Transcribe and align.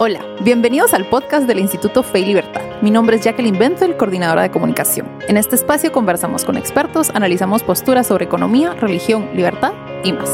Hola, 0.00 0.20
bienvenidos 0.42 0.94
al 0.94 1.06
podcast 1.06 1.48
del 1.48 1.58
Instituto 1.58 2.04
Fe 2.04 2.20
y 2.20 2.26
Libertad. 2.26 2.62
Mi 2.82 2.92
nombre 2.92 3.16
es 3.16 3.24
Jacqueline 3.24 3.58
Benzel, 3.58 3.96
coordinadora 3.96 4.42
de 4.42 4.50
comunicación. 4.52 5.08
En 5.26 5.36
este 5.36 5.56
espacio 5.56 5.90
conversamos 5.90 6.44
con 6.44 6.56
expertos, 6.56 7.10
analizamos 7.10 7.64
posturas 7.64 8.06
sobre 8.06 8.26
economía, 8.26 8.74
religión, 8.74 9.28
libertad 9.34 9.72
y 10.04 10.12
más. 10.12 10.30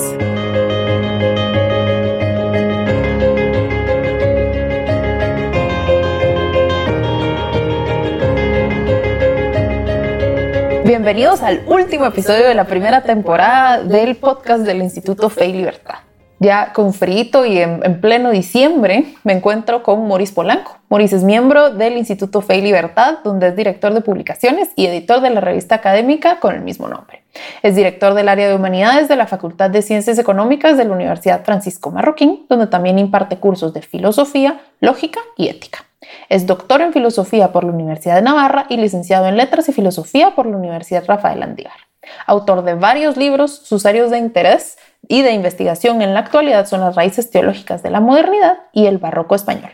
Bienvenidos 10.85 11.41
al 11.41 11.63
último 11.67 12.05
episodio 12.05 12.47
de 12.47 12.55
la 12.55 12.67
primera 12.67 13.03
temporada 13.03 13.83
del 13.83 14.17
podcast 14.17 14.65
del 14.65 14.83
Instituto 14.83 15.31
Fe 15.31 15.47
y 15.47 15.53
Libertad 15.55 16.01
ya 16.39 16.73
con 16.73 16.93
frito 16.93 17.47
y 17.47 17.59
en, 17.59 18.01
pleno 18.01 18.31
diciembre 18.31 19.05
me 19.23 19.33
encuentro 19.33 19.83
con 19.83 20.07
Maurice 20.07 20.35
Polanco. 20.35 20.77
Maurice 20.89 21.17
es 21.17 21.25
miembro 21.25 21.71
del 21.71 21.97
Instituto 21.97 22.41
Fe 22.41 22.57
y 22.57 22.63
Libertad, 22.63 23.19
donde 23.25 23.49
es 23.49 23.57
director 23.57 23.95
de 23.95 24.01
publicaciones 24.01 24.71
y 24.77 24.87
editor 24.87 25.21
de 25.21 25.31
la 25.31 25.41
revista 25.41 25.77
académica 25.77 26.41
con 26.41 26.55
el 26.55 26.63
mismo 26.63 26.89
nombre. 26.89 27.23
Es 27.63 27.75
director 27.75 28.15
del 28.15 28.29
área 28.29 28.49
de 28.49 28.55
humanidades 28.55 29.09
de 29.09 29.17
la 29.17 29.27
Facultad 29.27 29.71
de 29.71 29.83
Ciencias 29.83 30.19
Económicas 30.19 30.77
de 30.77 30.85
la 30.85 30.93
Universidad 30.93 31.45
Francisco 31.45 31.91
Marroquín, 31.91 32.47
donde 32.49 32.67
también 32.67 32.99
imparte 32.99 33.39
cursos 33.39 33.73
de 33.73 33.83
filosofía, 33.83 34.61
lógica 34.81 35.21
y 35.37 35.49
ética. 35.49 35.85
Es 36.29 36.47
doctor 36.47 36.81
en 36.81 36.93
filosofía 36.93 37.53
por 37.53 37.65
la 37.65 37.73
Universidad 37.73 38.17
de 38.17 38.23
Navarra 38.23 38.67
y 38.69 38.77
licenciado 38.77 39.27
en 39.27 39.37
letras 39.37 39.69
y 39.69 39.73
filosofía 39.73 40.35
por 40.35 40.47
la 40.47 40.57
Universidad 40.57 41.05
Rafael 41.07 41.43
Andívar. 41.43 41.84
Autor 42.27 42.63
de 42.63 42.75
varios 42.75 43.17
libros, 43.17 43.53
sus 43.65 43.87
áreas 43.87 44.11
de 44.11 44.19
interés 44.19 44.79
y 45.09 45.23
de 45.23 45.33
investigación 45.33 46.03
en 46.03 46.15
la 46.15 46.21
actualidad 46.21 46.67
son 46.67 46.81
las 46.81 46.97
raíces 46.97 47.31
teológicas 47.31 47.83
de 47.83 47.91
la 47.91 48.01
modernidad 48.01 48.59
y 48.73 48.87
el 48.87 48.99
barroco 48.99 49.35
español. 49.35 49.71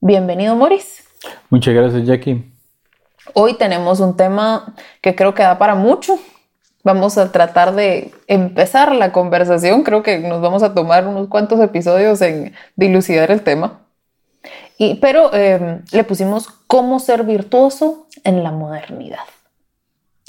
Bienvenido, 0.00 0.54
Maurice. 0.56 1.02
Muchas 1.50 1.74
gracias, 1.74 2.04
Jackie. 2.04 2.52
Hoy 3.34 3.54
tenemos 3.54 4.00
un 4.00 4.16
tema 4.16 4.74
que 5.00 5.14
creo 5.14 5.34
que 5.34 5.42
da 5.42 5.58
para 5.58 5.74
mucho. 5.74 6.18
Vamos 6.84 7.18
a 7.18 7.32
tratar 7.32 7.74
de 7.74 8.12
empezar 8.28 8.94
la 8.94 9.10
conversación. 9.12 9.82
Creo 9.82 10.02
que 10.02 10.18
nos 10.18 10.40
vamos 10.40 10.62
a 10.62 10.74
tomar 10.74 11.06
unos 11.06 11.28
cuantos 11.28 11.60
episodios 11.60 12.22
en 12.22 12.54
dilucidar 12.76 13.30
el 13.30 13.42
tema. 13.42 13.80
Y, 14.78 14.96
pero 14.96 15.32
em, 15.34 15.82
le 15.90 16.04
pusimos 16.04 16.48
cómo 16.66 17.00
ser 17.00 17.24
virtuoso 17.24 18.06
en 18.24 18.44
la 18.44 18.52
modernidad. 18.52 19.24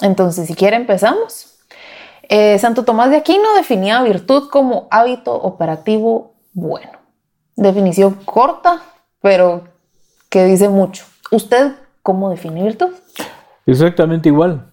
Entonces, 0.02 0.48
si 0.48 0.54
quiere, 0.54 0.76
empezamos. 0.76 1.58
Eh, 2.30 2.60
Santo 2.60 2.84
Tomás 2.84 3.10
de 3.10 3.18
Aquino 3.18 3.54
definía 3.56 4.02
virtud 4.04 4.50
como 4.50 4.88
hábito 4.92 5.34
operativo 5.34 6.36
bueno. 6.54 6.92
Definición 7.56 8.16
corta, 8.26 8.82
pero 9.22 9.64
que 10.30 10.46
dice 10.46 10.70
mucho. 10.70 11.06
¿Usted 11.32 11.74
cómo 12.04 12.30
define 12.30 12.64
virtud? 12.64 12.90
Exactamente 13.66 14.30
igual, 14.30 14.72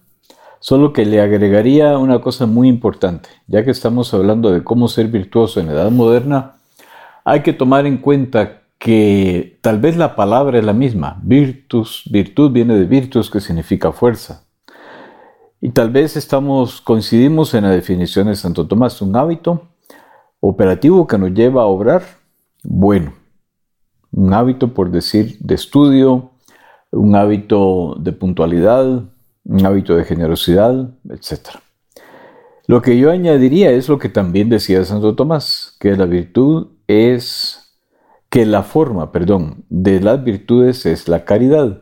solo 0.59 0.93
que 0.93 1.05
le 1.05 1.21
agregaría 1.21 1.97
una 1.97 2.21
cosa 2.21 2.45
muy 2.45 2.67
importante. 2.67 3.29
Ya 3.47 3.63
que 3.63 3.71
estamos 3.71 4.13
hablando 4.13 4.51
de 4.51 4.63
cómo 4.63 4.87
ser 4.87 5.07
virtuoso 5.07 5.59
en 5.59 5.67
la 5.67 5.73
edad 5.73 5.91
moderna, 5.91 6.55
hay 7.23 7.41
que 7.41 7.53
tomar 7.53 7.85
en 7.85 7.97
cuenta 7.97 8.61
que 8.77 9.57
tal 9.61 9.79
vez 9.79 9.97
la 9.97 10.15
palabra 10.15 10.59
es 10.59 10.63
la 10.63 10.73
misma. 10.73 11.19
Virtus, 11.23 12.03
virtud 12.11 12.51
viene 12.51 12.75
de 12.75 12.85
virtus, 12.85 13.29
que 13.29 13.39
significa 13.39 13.91
fuerza. 13.91 14.44
Y 15.65 15.71
tal 15.71 15.89
vez 15.89 16.15
estamos, 16.15 16.79
coincidimos 16.79 17.55
en 17.55 17.63
la 17.63 17.71
definición 17.71 18.27
de 18.27 18.35
Santo 18.35 18.67
Tomás, 18.67 19.01
un 19.01 19.15
hábito 19.15 19.63
operativo 20.39 21.07
que 21.07 21.17
nos 21.17 21.31
lleva 21.31 21.63
a 21.63 21.65
obrar 21.65 22.03
bueno. 22.61 23.13
Un 24.11 24.31
hábito, 24.35 24.75
por 24.75 24.91
decir, 24.91 25.39
de 25.39 25.55
estudio, 25.55 26.29
un 26.91 27.15
hábito 27.15 27.95
de 27.99 28.11
puntualidad, 28.11 29.05
un 29.43 29.65
hábito 29.65 29.95
de 29.95 30.05
generosidad, 30.05 30.91
etc. 31.09 31.57
Lo 32.67 32.83
que 32.83 32.99
yo 32.99 33.09
añadiría 33.09 33.71
es 33.71 33.89
lo 33.89 33.97
que 33.97 34.09
también 34.09 34.49
decía 34.49 34.85
Santo 34.85 35.15
Tomás, 35.15 35.77
que 35.79 35.97
la 35.97 36.05
virtud 36.05 36.67
es, 36.85 37.75
que 38.29 38.45
la 38.45 38.61
forma, 38.61 39.11
perdón, 39.11 39.65
de 39.69 39.99
las 39.99 40.23
virtudes 40.23 40.85
es 40.85 41.07
la 41.07 41.25
caridad. 41.25 41.81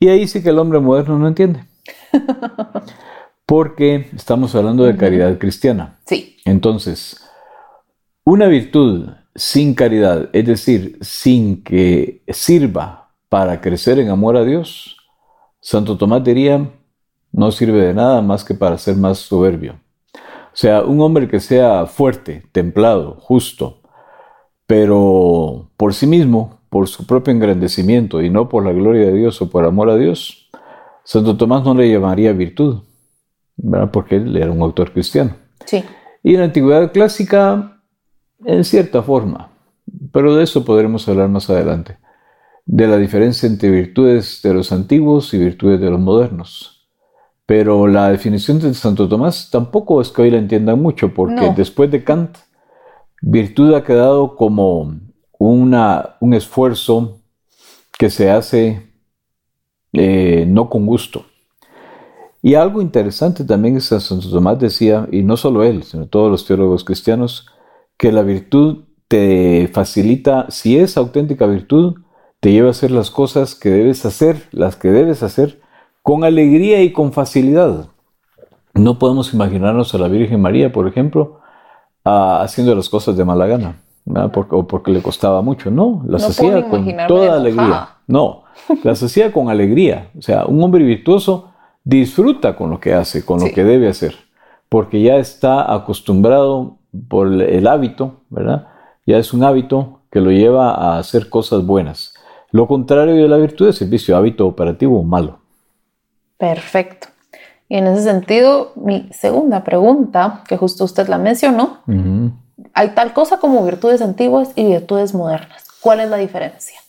Y 0.00 0.08
ahí 0.08 0.26
sí 0.26 0.42
que 0.42 0.48
el 0.48 0.58
hombre 0.58 0.80
moderno 0.80 1.18
no 1.18 1.28
entiende. 1.28 1.67
Porque 3.46 4.08
estamos 4.14 4.54
hablando 4.54 4.84
de 4.84 4.96
caridad 4.96 5.38
cristiana. 5.38 5.98
Sí. 6.04 6.36
Entonces, 6.44 7.24
una 8.24 8.46
virtud 8.46 9.08
sin 9.34 9.74
caridad, 9.74 10.28
es 10.32 10.46
decir, 10.46 10.98
sin 11.00 11.62
que 11.62 12.22
sirva 12.28 13.10
para 13.28 13.60
crecer 13.60 13.98
en 13.98 14.10
amor 14.10 14.36
a 14.36 14.44
Dios, 14.44 14.96
Santo 15.60 15.96
Tomás 15.96 16.24
diría, 16.24 16.70
no 17.32 17.52
sirve 17.52 17.86
de 17.86 17.94
nada 17.94 18.20
más 18.20 18.44
que 18.44 18.54
para 18.54 18.78
ser 18.78 18.96
más 18.96 19.18
soberbio. 19.18 19.80
O 20.14 20.60
sea, 20.60 20.82
un 20.82 21.00
hombre 21.00 21.28
que 21.28 21.40
sea 21.40 21.86
fuerte, 21.86 22.42
templado, 22.52 23.16
justo, 23.20 23.80
pero 24.66 25.70
por 25.76 25.94
sí 25.94 26.06
mismo, 26.06 26.58
por 26.68 26.88
su 26.88 27.06
propio 27.06 27.32
engrandecimiento 27.32 28.22
y 28.22 28.30
no 28.30 28.48
por 28.48 28.64
la 28.64 28.72
gloria 28.72 29.06
de 29.06 29.14
Dios 29.14 29.40
o 29.40 29.50
por 29.50 29.64
amor 29.64 29.88
a 29.88 29.96
Dios, 29.96 30.47
Santo 31.08 31.38
Tomás 31.38 31.64
no 31.64 31.72
le 31.72 31.90
llamaría 31.90 32.34
virtud, 32.34 32.82
¿verdad? 33.56 33.90
porque 33.90 34.16
él 34.16 34.36
era 34.36 34.50
un 34.50 34.60
autor 34.60 34.92
cristiano. 34.92 35.36
Sí. 35.64 35.82
Y 36.22 36.34
en 36.34 36.40
la 36.40 36.44
antigüedad 36.44 36.92
clásica, 36.92 37.80
en 38.44 38.62
cierta 38.62 39.02
forma, 39.02 39.50
pero 40.12 40.36
de 40.36 40.44
eso 40.44 40.66
podremos 40.66 41.08
hablar 41.08 41.30
más 41.30 41.48
adelante, 41.48 41.96
de 42.66 42.86
la 42.86 42.98
diferencia 42.98 43.46
entre 43.46 43.70
virtudes 43.70 44.42
de 44.42 44.52
los 44.52 44.70
antiguos 44.70 45.32
y 45.32 45.38
virtudes 45.38 45.80
de 45.80 45.88
los 45.88 45.98
modernos. 45.98 46.86
Pero 47.46 47.86
la 47.86 48.10
definición 48.10 48.58
de 48.58 48.74
Santo 48.74 49.08
Tomás 49.08 49.48
tampoco 49.50 50.02
es 50.02 50.10
que 50.10 50.20
hoy 50.20 50.30
la 50.30 50.36
entiendan 50.36 50.78
mucho, 50.78 51.14
porque 51.14 51.54
después 51.56 51.90
de 51.90 52.04
Kant, 52.04 52.36
virtud 53.22 53.72
ha 53.72 53.82
quedado 53.82 54.36
como 54.36 54.94
una, 55.38 56.16
un 56.20 56.34
esfuerzo 56.34 57.22
que 57.98 58.10
se 58.10 58.30
hace 58.30 58.87
eh, 59.92 60.44
no 60.48 60.68
con 60.68 60.86
gusto. 60.86 61.24
Y 62.42 62.54
algo 62.54 62.80
interesante 62.80 63.44
también 63.44 63.76
es 63.76 63.88
que 63.88 64.00
Santo 64.00 64.30
Tomás 64.30 64.58
decía, 64.58 65.08
y 65.10 65.22
no 65.22 65.36
solo 65.36 65.64
él, 65.64 65.82
sino 65.82 66.06
todos 66.06 66.30
los 66.30 66.46
teólogos 66.46 66.84
cristianos, 66.84 67.46
que 67.96 68.12
la 68.12 68.22
virtud 68.22 68.84
te 69.08 69.68
facilita, 69.72 70.46
si 70.50 70.78
es 70.78 70.96
auténtica 70.96 71.46
virtud, 71.46 71.96
te 72.40 72.52
lleva 72.52 72.68
a 72.68 72.70
hacer 72.70 72.90
las 72.90 73.10
cosas 73.10 73.54
que 73.54 73.70
debes 73.70 74.04
hacer, 74.04 74.48
las 74.52 74.76
que 74.76 74.90
debes 74.90 75.22
hacer, 75.22 75.60
con 76.02 76.24
alegría 76.24 76.82
y 76.82 76.92
con 76.92 77.12
facilidad. 77.12 77.88
No 78.74 78.98
podemos 78.98 79.34
imaginarnos 79.34 79.94
a 79.94 79.98
la 79.98 80.08
Virgen 80.08 80.40
María, 80.40 80.72
por 80.72 80.86
ejemplo, 80.86 81.40
haciendo 82.04 82.74
las 82.74 82.88
cosas 82.88 83.16
de 83.16 83.24
mala 83.24 83.46
gana, 83.46 83.80
o 84.50 84.66
porque 84.66 84.92
le 84.92 85.02
costaba 85.02 85.42
mucho. 85.42 85.70
No, 85.70 86.02
las 86.06 86.24
hacía 86.24 86.68
con 86.68 86.86
toda 87.08 87.36
alegría. 87.36 87.96
No, 88.06 88.44
las 88.82 89.02
hacía 89.02 89.32
con 89.32 89.48
alegría. 89.48 90.10
O 90.18 90.22
sea, 90.22 90.46
un 90.46 90.62
hombre 90.62 90.84
virtuoso 90.84 91.52
disfruta 91.84 92.56
con 92.56 92.70
lo 92.70 92.80
que 92.80 92.94
hace, 92.94 93.24
con 93.24 93.40
lo 93.40 93.46
que 93.52 93.64
debe 93.64 93.88
hacer, 93.88 94.14
porque 94.68 95.00
ya 95.00 95.16
está 95.16 95.72
acostumbrado 95.72 96.76
por 97.08 97.28
el 97.28 97.66
hábito, 97.66 98.20
¿verdad? 98.28 98.68
Ya 99.06 99.18
es 99.18 99.32
un 99.32 99.44
hábito 99.44 100.00
que 100.10 100.20
lo 100.20 100.30
lleva 100.30 100.72
a 100.72 100.98
hacer 100.98 101.28
cosas 101.28 101.64
buenas. 101.64 102.14
Lo 102.50 102.66
contrario 102.66 103.14
de 103.14 103.28
la 103.28 103.36
virtud 103.36 103.68
es 103.68 103.80
el 103.82 103.88
vicio, 103.88 104.16
hábito 104.16 104.46
operativo 104.46 105.02
malo. 105.02 105.40
Perfecto. 106.38 107.08
Y 107.68 107.76
en 107.76 107.86
ese 107.86 108.02
sentido, 108.02 108.72
mi 108.76 109.08
segunda 109.12 109.64
pregunta, 109.64 110.42
que 110.48 110.56
justo 110.56 110.84
usted 110.84 111.08
la 111.08 111.18
mencionó, 111.18 111.80
hay 112.72 112.88
tal 112.90 113.12
cosa 113.12 113.38
como 113.38 113.64
virtudes 113.64 114.00
antiguas 114.00 114.52
y 114.54 114.64
virtudes 114.64 115.14
modernas. 115.14 115.64
¿Cuál 115.80 116.00
es 116.00 116.08
la 116.08 116.16
diferencia? 116.16 116.80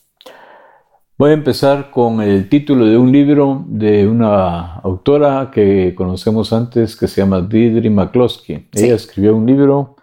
Voy 1.20 1.32
a 1.32 1.34
empezar 1.34 1.92
con 1.92 2.22
el 2.22 2.48
título 2.48 2.86
de 2.86 2.98
un 2.98 3.12
libro 3.12 3.66
de 3.68 4.08
una 4.08 4.76
autora 4.76 5.52
que 5.54 5.94
conocemos 5.94 6.54
antes 6.54 6.96
que 6.96 7.10
se 7.10 7.20
llama 7.20 7.42
Deirdre 7.42 7.90
McCloskey. 7.90 8.70
Ella 8.72 8.96
escribió 8.96 9.36
un 9.36 9.46
libro 9.46 9.98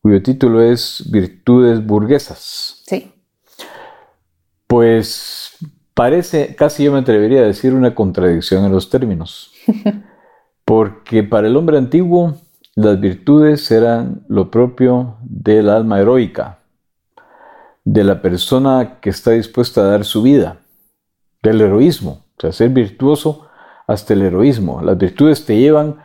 cuyo 0.00 0.22
título 0.22 0.62
es 0.62 1.10
Virtudes 1.10 1.84
burguesas. 1.84 2.84
Sí. 2.86 3.10
Pues 4.68 5.56
parece, 5.92 6.54
casi 6.54 6.84
yo 6.84 6.92
me 6.92 7.00
atrevería 7.00 7.40
a 7.40 7.46
decir 7.46 7.74
una 7.74 7.96
contradicción 7.96 8.64
en 8.64 8.70
los 8.70 8.90
términos. 8.90 9.50
Porque 10.64 11.24
para 11.24 11.48
el 11.48 11.56
hombre 11.56 11.78
antiguo 11.78 12.36
las 12.76 13.00
virtudes 13.00 13.68
eran 13.72 14.22
lo 14.28 14.52
propio 14.52 15.16
del 15.20 15.68
alma 15.68 15.98
heroica, 15.98 16.57
de 17.92 18.04
la 18.04 18.20
persona 18.20 18.98
que 19.00 19.08
está 19.08 19.30
dispuesta 19.30 19.80
a 19.80 19.84
dar 19.84 20.04
su 20.04 20.22
vida, 20.22 20.58
del 21.42 21.62
heroísmo, 21.62 22.26
o 22.36 22.40
sea, 22.40 22.52
ser 22.52 22.68
virtuoso 22.68 23.48
hasta 23.86 24.12
el 24.12 24.22
heroísmo. 24.22 24.82
Las 24.82 24.98
virtudes 24.98 25.46
te 25.46 25.56
llevan 25.56 25.96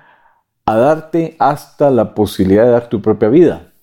a 0.65 0.77
darte 0.77 1.35
hasta 1.39 1.91
la 1.91 2.15
posibilidad 2.15 2.63
de 2.63 2.69
dar 2.69 2.87
tu 2.87 3.01
propia 3.01 3.27
vida. 3.27 3.73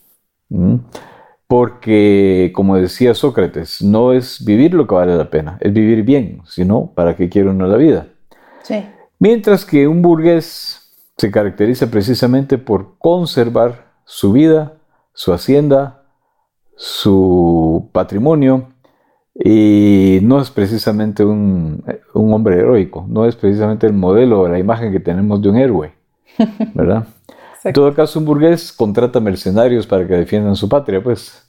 porque, 1.47 2.53
como 2.55 2.77
decía 2.77 3.13
Sócrates, 3.13 3.83
no 3.83 4.13
es 4.13 4.45
vivir 4.45 4.73
lo 4.73 4.87
que 4.87 4.95
vale 4.95 5.17
la 5.17 5.29
pena, 5.29 5.59
es 5.61 5.73
vivir 5.73 6.05
bien, 6.05 6.43
sino 6.47 6.93
para 6.95 7.17
qué 7.17 7.29
quiere 7.29 7.51
uno 7.51 7.67
la 7.67 7.77
vida. 7.77 8.07
Sí. 8.63 8.85
Mientras 9.19 9.65
que 9.65 9.89
un 9.89 10.01
burgués 10.01 10.95
se 11.19 11.31
caracteriza 11.31 11.91
precisamente 11.91 12.57
por 12.57 12.97
conservar 12.99 13.91
su 14.05 14.33
vida, 14.33 14.75
su 15.13 15.33
hacienda, 15.33 16.00
su 16.83 17.91
patrimonio, 17.93 18.71
y 19.35 20.19
no 20.23 20.41
es 20.41 20.51
precisamente 20.51 21.23
un, 21.23 21.85
hombre 22.15 22.57
heroico, 22.57 23.05
no 23.07 23.27
es 23.27 23.37
precisamente 23.37 23.87
el 23.87 23.93
modelo 23.93 24.41
o 24.41 24.49
la 24.49 24.59
imagen 24.59 24.91
que 24.91 24.99
tenemos 24.99 25.43
de 25.43 25.51
un 25.51 25.57
héroe, 25.57 25.93
¿verdad? 26.75 27.07
En 27.65 27.75
todo 27.75 27.93
caso, 27.93 28.19
un 28.19 28.25
burgués 28.25 28.73
contrata 28.73 29.21
mercenarios 29.21 29.87
para 29.87 30.07
que 30.07 30.15
defiendan 30.15 30.57
su 30.57 30.71
patria, 30.71 31.03
pues 31.03 31.47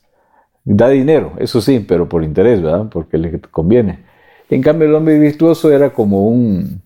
da 0.65 0.89
dinero, 0.89 1.31
eso 1.39 1.61
sí, 1.61 1.79
pero 1.79 2.09
por 2.09 2.25
interés, 2.25 2.61
¿verdad? 2.61 2.89
Porque 2.91 3.17
le 3.17 3.39
conviene. 3.39 4.03
En 4.49 4.61
cambio, 4.61 4.89
el 4.89 4.95
hombre 4.95 5.17
virtuoso 5.17 5.71
era 5.71 5.93
como 5.93 6.27
un, 6.27 6.81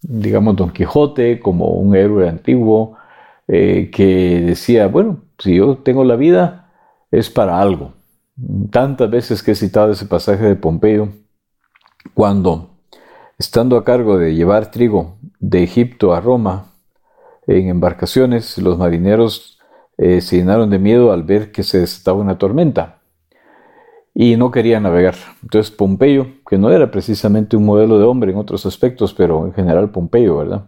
digamos, 0.00 0.56
Don 0.56 0.70
Quijote, 0.70 1.40
como 1.40 1.74
un 1.74 1.94
héroe 1.94 2.26
antiguo, 2.26 2.96
eh, 3.48 3.90
que 3.92 4.40
decía, 4.46 4.86
bueno, 4.86 5.20
si 5.38 5.56
yo 5.56 5.76
tengo 5.76 6.04
la 6.04 6.16
vida, 6.16 6.65
es 7.10 7.30
para 7.30 7.60
algo. 7.60 7.94
Tantas 8.70 9.10
veces 9.10 9.42
que 9.42 9.52
he 9.52 9.54
citado 9.54 9.92
ese 9.92 10.06
pasaje 10.06 10.44
de 10.44 10.56
Pompeyo, 10.56 11.08
cuando, 12.14 12.70
estando 13.38 13.76
a 13.76 13.84
cargo 13.84 14.18
de 14.18 14.34
llevar 14.34 14.70
trigo 14.70 15.16
de 15.40 15.62
Egipto 15.62 16.14
a 16.14 16.20
Roma 16.20 16.72
en 17.46 17.68
embarcaciones, 17.68 18.58
los 18.58 18.78
marineros 18.78 19.58
eh, 19.98 20.20
se 20.20 20.36
llenaron 20.36 20.70
de 20.70 20.78
miedo 20.78 21.12
al 21.12 21.22
ver 21.22 21.52
que 21.52 21.62
se 21.62 21.80
desataba 21.80 22.18
una 22.18 22.38
tormenta 22.38 22.98
y 24.18 24.36
no 24.36 24.50
querían 24.50 24.84
navegar. 24.84 25.14
Entonces 25.42 25.70
Pompeyo, 25.70 26.26
que 26.48 26.56
no 26.56 26.70
era 26.70 26.90
precisamente 26.90 27.56
un 27.56 27.66
modelo 27.66 27.98
de 27.98 28.04
hombre 28.04 28.32
en 28.32 28.38
otros 28.38 28.64
aspectos, 28.64 29.12
pero 29.14 29.46
en 29.46 29.52
general 29.52 29.90
Pompeyo, 29.90 30.38
¿verdad? 30.38 30.66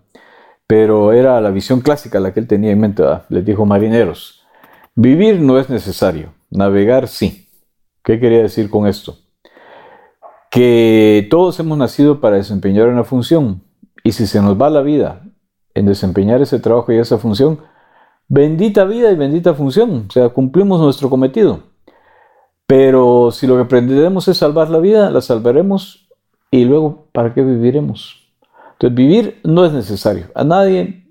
Pero 0.67 1.12
era 1.12 1.40
la 1.40 1.50
visión 1.50 1.81
clásica 1.81 2.20
la 2.20 2.35
que 2.35 2.40
él 2.40 2.46
tenía 2.46 2.73
en 2.73 2.81
mente, 2.81 3.02
les 3.31 3.44
dijo 3.44 3.64
marineros, 3.64 4.38
vivir 4.99 5.41
no 5.41 5.61
es 5.61 5.71
necesario, 5.71 6.35
navegar 6.50 7.06
sí. 7.06 7.49
¿Qué 8.03 8.19
quería 8.19 8.43
decir 8.43 8.69
con 8.69 8.89
esto? 8.89 9.17
Que 10.50 11.29
todos 11.31 11.61
hemos 11.61 11.79
nacido 11.79 12.21
para 12.21 12.37
desempeñar 12.37 12.89
una 12.89 13.05
función 13.05 13.62
y 14.03 14.11
si 14.11 14.27
se 14.27 14.43
nos 14.43 14.61
va 14.61 14.71
la 14.71 14.83
vida 14.83 15.23
en 15.75 15.87
desempeñar 15.87 16.43
ese 16.43 16.59
trabajo 16.59 16.93
y 16.93 16.97
esa 16.97 17.19
función, 17.19 17.61
bendita 18.27 18.85
vida 18.85 19.12
y 19.12 19.15
bendita 19.15 19.55
función, 19.55 20.06
o 20.09 20.11
sea, 20.11 20.31
cumplimos 20.31 20.81
nuestro 20.81 21.09
cometido. 21.09 21.61
Pero 22.67 23.31
si 23.31 23.47
lo 23.47 23.56
que 23.56 23.67
pretendemos 23.67 24.27
es 24.27 24.39
salvar 24.39 24.69
la 24.69 24.79
vida, 24.79 25.11
la 25.11 25.21
salvaremos 25.21 26.09
y 26.50 26.65
luego, 26.65 27.06
¿para 27.12 27.35
qué 27.35 27.43
viviremos? 27.43 28.29
Entonces, 28.73 28.97
vivir 28.97 29.41
no 29.45 29.65
es 29.65 29.73
necesario. 29.73 30.27
A 30.35 30.43
nadie 30.43 31.08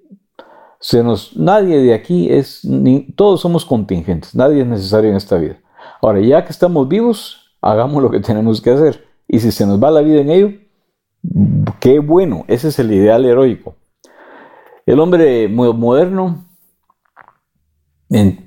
se 0.79 1.03
nos, 1.03 1.35
nadie 1.35 1.79
de 1.79 1.93
aquí 1.93 2.31
es, 2.31 2.63
ni, 2.63 3.11
todos 3.13 3.41
somos 3.41 3.65
contingentes, 3.65 4.35
nadie 4.35 4.61
es 4.61 4.67
necesario 4.67 5.09
en 5.09 5.15
esta 5.15 5.37
vida. 5.37 5.59
Ahora, 6.01 6.19
ya 6.19 6.45
que 6.45 6.51
estamos 6.51 6.87
vivos, 6.87 7.55
hagamos 7.61 8.01
lo 8.03 8.11
que 8.11 8.19
tenemos 8.19 8.61
que 8.61 8.71
hacer. 8.71 9.05
Y 9.27 9.39
si 9.39 9.51
se 9.51 9.65
nos 9.65 9.81
va 9.81 9.91
la 9.91 10.01
vida 10.01 10.21
en 10.21 10.29
ello, 10.29 10.51
qué 11.79 11.99
bueno, 11.99 12.45
ese 12.47 12.69
es 12.69 12.79
el 12.79 12.91
ideal 12.91 13.25
heroico. 13.25 13.75
El 14.85 14.99
hombre 14.99 15.49
moderno 15.49 16.45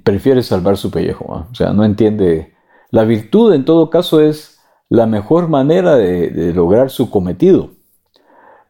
prefiere 0.04 0.42
salvar 0.42 0.76
su 0.76 0.90
pellejo, 0.90 1.46
o 1.50 1.54
sea, 1.54 1.72
no 1.72 1.84
entiende. 1.84 2.54
La 2.90 3.04
virtud 3.04 3.52
en 3.52 3.64
todo 3.64 3.90
caso 3.90 4.20
es 4.20 4.58
la 4.88 5.06
mejor 5.06 5.48
manera 5.48 5.96
de, 5.96 6.52
lograr 6.54 6.90
su 6.90 7.10
cometido. 7.10 7.70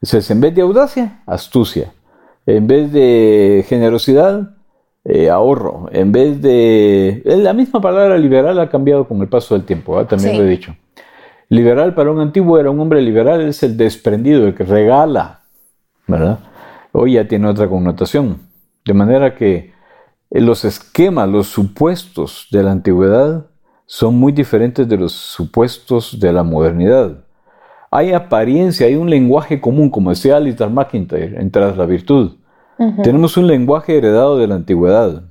Entonces, 0.02 0.30
en 0.30 0.40
vez 0.40 0.54
de 0.54 0.62
audacia, 0.62 1.22
astucia. 1.26 1.92
En 2.56 2.66
vez 2.66 2.92
de 2.92 3.64
generosidad, 3.68 4.56
eh, 5.04 5.30
ahorro, 5.30 5.88
en 5.92 6.10
vez 6.10 6.42
de... 6.42 7.22
La 7.24 7.52
misma 7.52 7.80
palabra 7.80 8.18
liberal 8.18 8.58
ha 8.58 8.68
cambiado 8.68 9.06
con 9.06 9.20
el 9.20 9.28
paso 9.28 9.54
del 9.54 9.64
tiempo, 9.64 10.04
también 10.06 10.36
lo 10.36 10.44
he 10.44 10.48
dicho. 10.48 10.74
Liberal 11.48 11.94
para 11.94 12.10
un 12.10 12.20
antiguo 12.20 12.58
era 12.58 12.70
un 12.70 12.80
hombre 12.80 13.02
liberal, 13.02 13.40
es 13.42 13.62
el 13.62 13.76
desprendido, 13.76 14.48
el 14.48 14.54
que 14.54 14.64
regala, 14.64 15.42
¿verdad? 16.08 16.40
Hoy 16.92 17.14
ya 17.14 17.28
tiene 17.28 17.46
otra 17.46 17.68
connotación. 17.68 18.38
De 18.84 18.94
manera 18.94 19.36
que 19.36 19.72
los 20.30 20.64
esquemas, 20.64 21.28
los 21.28 21.46
supuestos 21.46 22.48
de 22.50 22.64
la 22.64 22.72
antigüedad 22.72 23.46
son 23.86 24.16
muy 24.16 24.32
diferentes 24.32 24.88
de 24.88 24.96
los 24.96 25.12
supuestos 25.12 26.18
de 26.18 26.32
la 26.32 26.42
modernidad. 26.42 27.24
Hay 27.92 28.12
apariencia, 28.12 28.86
hay 28.86 28.96
un 28.96 29.08
lenguaje 29.08 29.60
común, 29.60 29.88
como 29.88 30.10
decía 30.10 30.36
Alistair 30.36 30.70
McIntyre, 30.70 31.40
entre 31.40 31.74
la 31.76 31.86
virtud. 31.86 32.39
Tenemos 33.02 33.36
un 33.36 33.46
lenguaje 33.46 33.98
heredado 33.98 34.38
de 34.38 34.46
la 34.46 34.54
antigüedad. 34.54 35.24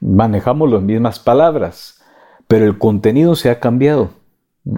Manejamos 0.00 0.72
las 0.72 0.82
mismas 0.82 1.20
palabras, 1.20 2.02
pero 2.48 2.64
el 2.64 2.78
contenido 2.78 3.36
se 3.36 3.48
ha 3.48 3.60
cambiado. 3.60 4.10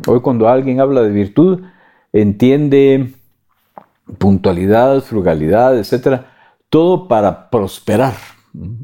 Hoy 0.06 0.20
cuando 0.20 0.46
alguien 0.46 0.80
habla 0.80 1.00
de 1.00 1.10
virtud, 1.10 1.62
entiende 2.12 3.14
puntualidad, 4.18 5.00
frugalidad, 5.00 5.78
etc. 5.78 6.22
Todo 6.68 7.08
para 7.08 7.48
prosperar. 7.48 8.14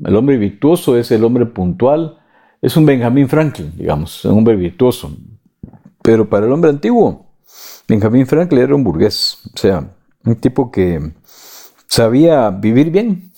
El 0.04 0.16
hombre 0.16 0.38
virtuoso 0.38 0.96
es 0.96 1.10
el 1.10 1.22
hombre 1.22 1.44
puntual, 1.44 2.18
es 2.62 2.78
un 2.78 2.86
Benjamin 2.86 3.28
Franklin, 3.28 3.72
digamos, 3.76 4.24
un 4.24 4.38
hombre 4.38 4.56
virtuoso. 4.56 5.14
Pero 6.00 6.26
para 6.30 6.46
el 6.46 6.52
hombre 6.52 6.70
antiguo, 6.70 7.26
Benjamin 7.86 8.26
Franklin 8.26 8.62
era 8.62 8.74
un 8.74 8.84
burgués, 8.84 9.38
o 9.54 9.58
sea, 9.58 9.86
un 10.24 10.36
tipo 10.36 10.70
que 10.70 11.12
sabía 11.88 12.50
vivir 12.50 12.90
bien. 12.90 13.32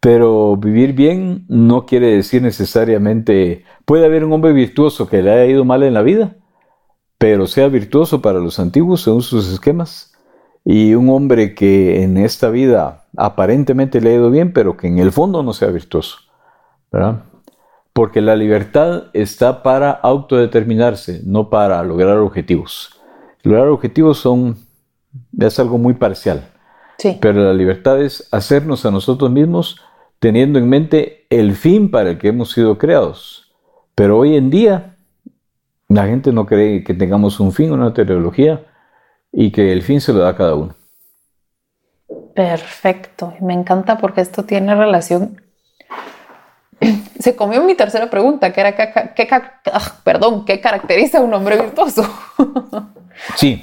Pero 0.00 0.56
vivir 0.56 0.94
bien 0.94 1.44
no 1.48 1.86
quiere 1.86 2.08
decir 2.16 2.42
necesariamente, 2.42 3.64
puede 3.84 4.04
haber 4.04 4.24
un 4.24 4.32
hombre 4.32 4.52
virtuoso 4.52 5.06
que 5.06 5.22
le 5.22 5.30
haya 5.30 5.46
ido 5.46 5.64
mal 5.64 5.84
en 5.84 5.94
la 5.94 6.02
vida, 6.02 6.34
pero 7.18 7.46
sea 7.46 7.68
virtuoso 7.68 8.20
para 8.20 8.40
los 8.40 8.58
antiguos 8.58 9.02
según 9.02 9.22
sus 9.22 9.52
esquemas, 9.52 10.12
y 10.64 10.94
un 10.94 11.08
hombre 11.08 11.54
que 11.54 12.02
en 12.02 12.16
esta 12.16 12.50
vida 12.50 13.04
aparentemente 13.16 14.00
le 14.00 14.10
ha 14.10 14.14
ido 14.14 14.30
bien, 14.32 14.52
pero 14.52 14.76
que 14.76 14.88
en 14.88 14.98
el 14.98 15.12
fondo 15.12 15.44
no 15.44 15.52
sea 15.52 15.68
virtuoso. 15.68 16.18
¿verdad? 16.90 17.22
Porque 17.92 18.20
la 18.20 18.36
libertad 18.36 19.04
está 19.12 19.62
para 19.62 19.90
autodeterminarse, 19.90 21.20
no 21.24 21.48
para 21.48 21.82
lograr 21.84 22.18
objetivos. 22.18 23.00
Lograr 23.42 23.68
objetivos 23.68 24.18
son, 24.18 24.56
es 25.38 25.58
algo 25.58 25.78
muy 25.78 25.94
parcial. 25.94 26.51
Pero 27.20 27.44
la 27.44 27.52
libertad 27.52 28.00
es 28.00 28.28
hacernos 28.30 28.86
a 28.86 28.90
nosotros 28.90 29.30
mismos 29.30 29.80
teniendo 30.18 30.58
en 30.58 30.68
mente 30.68 31.26
el 31.30 31.56
fin 31.56 31.90
para 31.90 32.10
el 32.10 32.18
que 32.18 32.28
hemos 32.28 32.52
sido 32.52 32.78
creados. 32.78 33.52
Pero 33.94 34.18
hoy 34.18 34.36
en 34.36 34.50
día 34.50 34.96
la 35.88 36.06
gente 36.06 36.32
no 36.32 36.46
cree 36.46 36.84
que 36.84 36.94
tengamos 36.94 37.40
un 37.40 37.52
fin, 37.52 37.72
una 37.72 37.92
teología, 37.92 38.64
y 39.32 39.50
que 39.50 39.72
el 39.72 39.82
fin 39.82 40.00
se 40.00 40.12
lo 40.12 40.20
da 40.20 40.30
a 40.30 40.36
cada 40.36 40.54
uno. 40.54 40.74
Perfecto. 42.34 43.34
Me 43.40 43.54
encanta 43.54 43.98
porque 43.98 44.20
esto 44.20 44.44
tiene 44.44 44.74
relación. 44.74 45.40
Se 47.18 47.36
comió 47.36 47.62
mi 47.62 47.74
tercera 47.74 48.10
pregunta, 48.10 48.52
que 48.52 48.60
era 48.60 48.74
qué, 48.74 49.28
ah, 49.72 49.92
perdón, 50.02 50.44
¿qué 50.44 50.60
caracteriza 50.60 51.18
a 51.18 51.22
un 51.22 51.34
hombre 51.34 51.60
virtuoso? 51.60 52.02
Sí. 53.36 53.62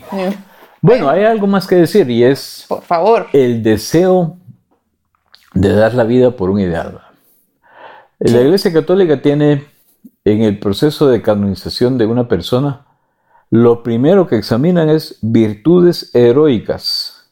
Bueno, 0.81 1.09
hay 1.09 1.24
algo 1.24 1.48
más 1.48 1.67
que 1.67 1.75
decir 1.75 2.09
y 2.09 2.24
es 2.24 2.65
por 2.67 2.81
favor. 2.83 3.27
el 3.33 3.62
deseo 3.63 4.38
de 5.53 5.74
dar 5.74 5.93
la 5.93 6.03
vida 6.03 6.31
por 6.31 6.50
un 6.50 6.59
ideal. 6.59 7.01
La 8.19 8.41
Iglesia 8.41 8.71
Católica 8.71 9.21
tiene 9.21 9.65
en 10.24 10.41
el 10.41 10.59
proceso 10.59 11.07
de 11.09 11.21
canonización 11.21 11.98
de 11.98 12.05
una 12.05 12.27
persona, 12.27 12.86
lo 13.50 13.81
primero 13.83 14.27
que 14.27 14.38
examinan 14.38 14.89
es 14.89 15.17
virtudes 15.21 16.13
heroicas, 16.13 17.29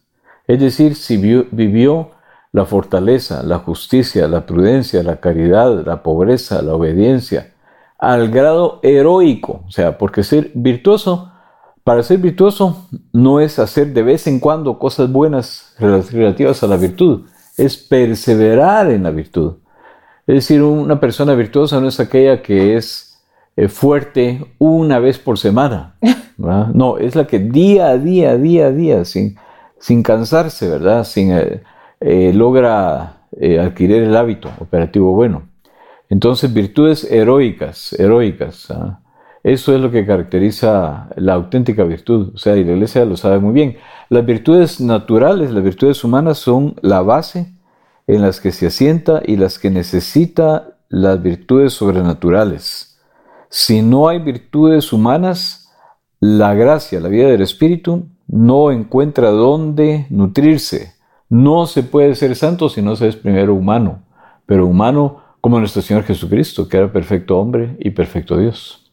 es 0.48 0.60
decir, 0.60 0.96
si 0.96 1.18
vivió 1.18 2.12
la 2.54 2.66
fortaleza, 2.66 3.44
la 3.44 3.60
justicia, 3.60 4.28
la 4.28 4.46
prudencia, 4.46 5.04
la 5.04 5.20
caridad, 5.20 5.86
la 5.86 6.02
pobreza, 6.02 6.62
la 6.62 6.74
obediencia, 6.74 7.54
al 8.00 8.30
grado 8.30 8.80
heroico, 8.82 9.64
o 9.68 9.72
sea, 9.72 9.98
porque 9.98 10.24
ser 10.24 10.52
virtuoso 10.56 11.32
para 11.88 12.04
ser 12.04 12.18
virtuoso 12.18 12.86
no 13.14 13.40
es 13.40 13.60
hacer 13.60 13.94
de 13.94 14.04
vez 14.04 14.28
en 14.28 14.42
cuando 14.42 14.78
cosas 14.78 15.10
buenas 15.10 15.74
relativas 15.80 16.62
a 16.62 16.68
la 16.68 16.76
virtud, 16.76 17.28
es 17.56 17.78
perseverar 17.78 18.92
en 18.92 19.04
la 19.04 19.10
virtud. 19.10 19.54
Es 20.28 20.36
decir, 20.36 20.64
una 20.64 21.00
persona 21.00 21.34
virtuosa 21.34 21.80
no 21.80 21.88
es 21.88 22.02
aquella 22.02 22.42
que 22.42 22.76
es 22.76 23.24
eh, 23.56 23.70
fuerte 23.70 24.54
una 24.58 25.00
vez 25.00 25.18
por 25.18 25.40
semana. 25.40 25.96
No, 26.38 26.98
es 27.00 27.16
la 27.16 27.26
que 27.26 27.40
día 27.40 27.88
a 27.88 27.98
día, 27.98 28.38
día 28.38 28.68
a 28.68 28.72
día, 28.72 29.06
sin, 29.06 29.38
sin 29.80 30.04
cansarse, 30.04 30.70
¿verdad? 30.70 31.06
Sin, 31.06 31.32
eh, 31.32 31.64
eh, 32.02 32.32
logra 32.32 33.22
adquirir 33.60 34.04
el 34.04 34.16
hábito 34.16 34.52
operativo 34.60 35.14
bueno. 35.14 35.48
Entonces, 36.10 36.54
virtudes 36.54 37.10
heroicas, 37.10 37.94
heroicas. 37.94 38.70
¿ah? 38.72 39.00
Eso 39.48 39.74
es 39.74 39.80
lo 39.80 39.92
que 39.92 40.06
caracteriza 40.06 41.08
la 41.16 41.36
auténtica 41.36 41.86
virtud. 41.86 42.34
O 42.36 42.38
sea, 42.38 42.58
y 42.58 42.66
la 42.66 42.74
iglesia 42.74 43.06
lo 43.06 43.16
sabe 43.16 43.40
muy 43.40 43.54
bien. 43.54 43.78
Las 44.10 44.26
virtudes 44.26 44.82
naturales, 44.82 45.52
las 45.52 45.64
virtudes 45.64 46.04
humanas 46.04 46.38
son 46.38 46.76
la 46.82 47.02
base 47.02 47.54
en 48.08 48.24
las 48.24 48.42
que 48.42 48.52
se 48.52 48.68
asienta 48.68 49.22
y 49.26 49.38
las 49.38 49.58
que 49.58 49.70
necesita 49.70 50.76
las 50.90 51.24
virtudes 51.24 51.72
sobrenaturales. 51.72 53.00
Si 53.48 53.82
no 53.82 54.10
hay 54.10 54.20
virtudes 54.20 54.92
humanas, 54.92 55.72
la 56.20 56.54
gracia, 56.54 57.00
la 57.00 57.08
vida 57.08 57.30
del 57.30 57.42
Espíritu, 57.42 58.06
no 58.28 58.70
encuentra 58.74 59.30
dónde 59.30 60.08
nutrirse. 60.10 60.96
No 61.30 61.68
se 61.68 61.84
puede 61.84 62.16
ser 62.16 62.36
santo 62.36 62.68
si 62.68 62.82
no 62.82 62.98
se 62.98 63.08
es 63.08 63.16
primero 63.16 63.56
humano, 63.56 64.04
pero 64.46 64.68
humano 64.68 65.22
como 65.40 65.58
nuestro 65.58 65.82
Señor 65.82 66.04
Jesucristo, 66.04 66.68
que 66.68 66.76
era 66.76 66.92
perfecto 66.92 67.40
hombre 67.40 67.78
y 67.80 67.92
perfecto 67.92 68.36
Dios. 68.36 68.84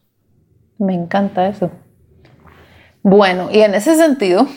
Me 0.77 0.93
encanta 0.93 1.47
eso. 1.47 1.71
Bueno, 3.03 3.49
y 3.51 3.61
en 3.61 3.75
ese 3.75 3.95
sentido, 3.95 4.47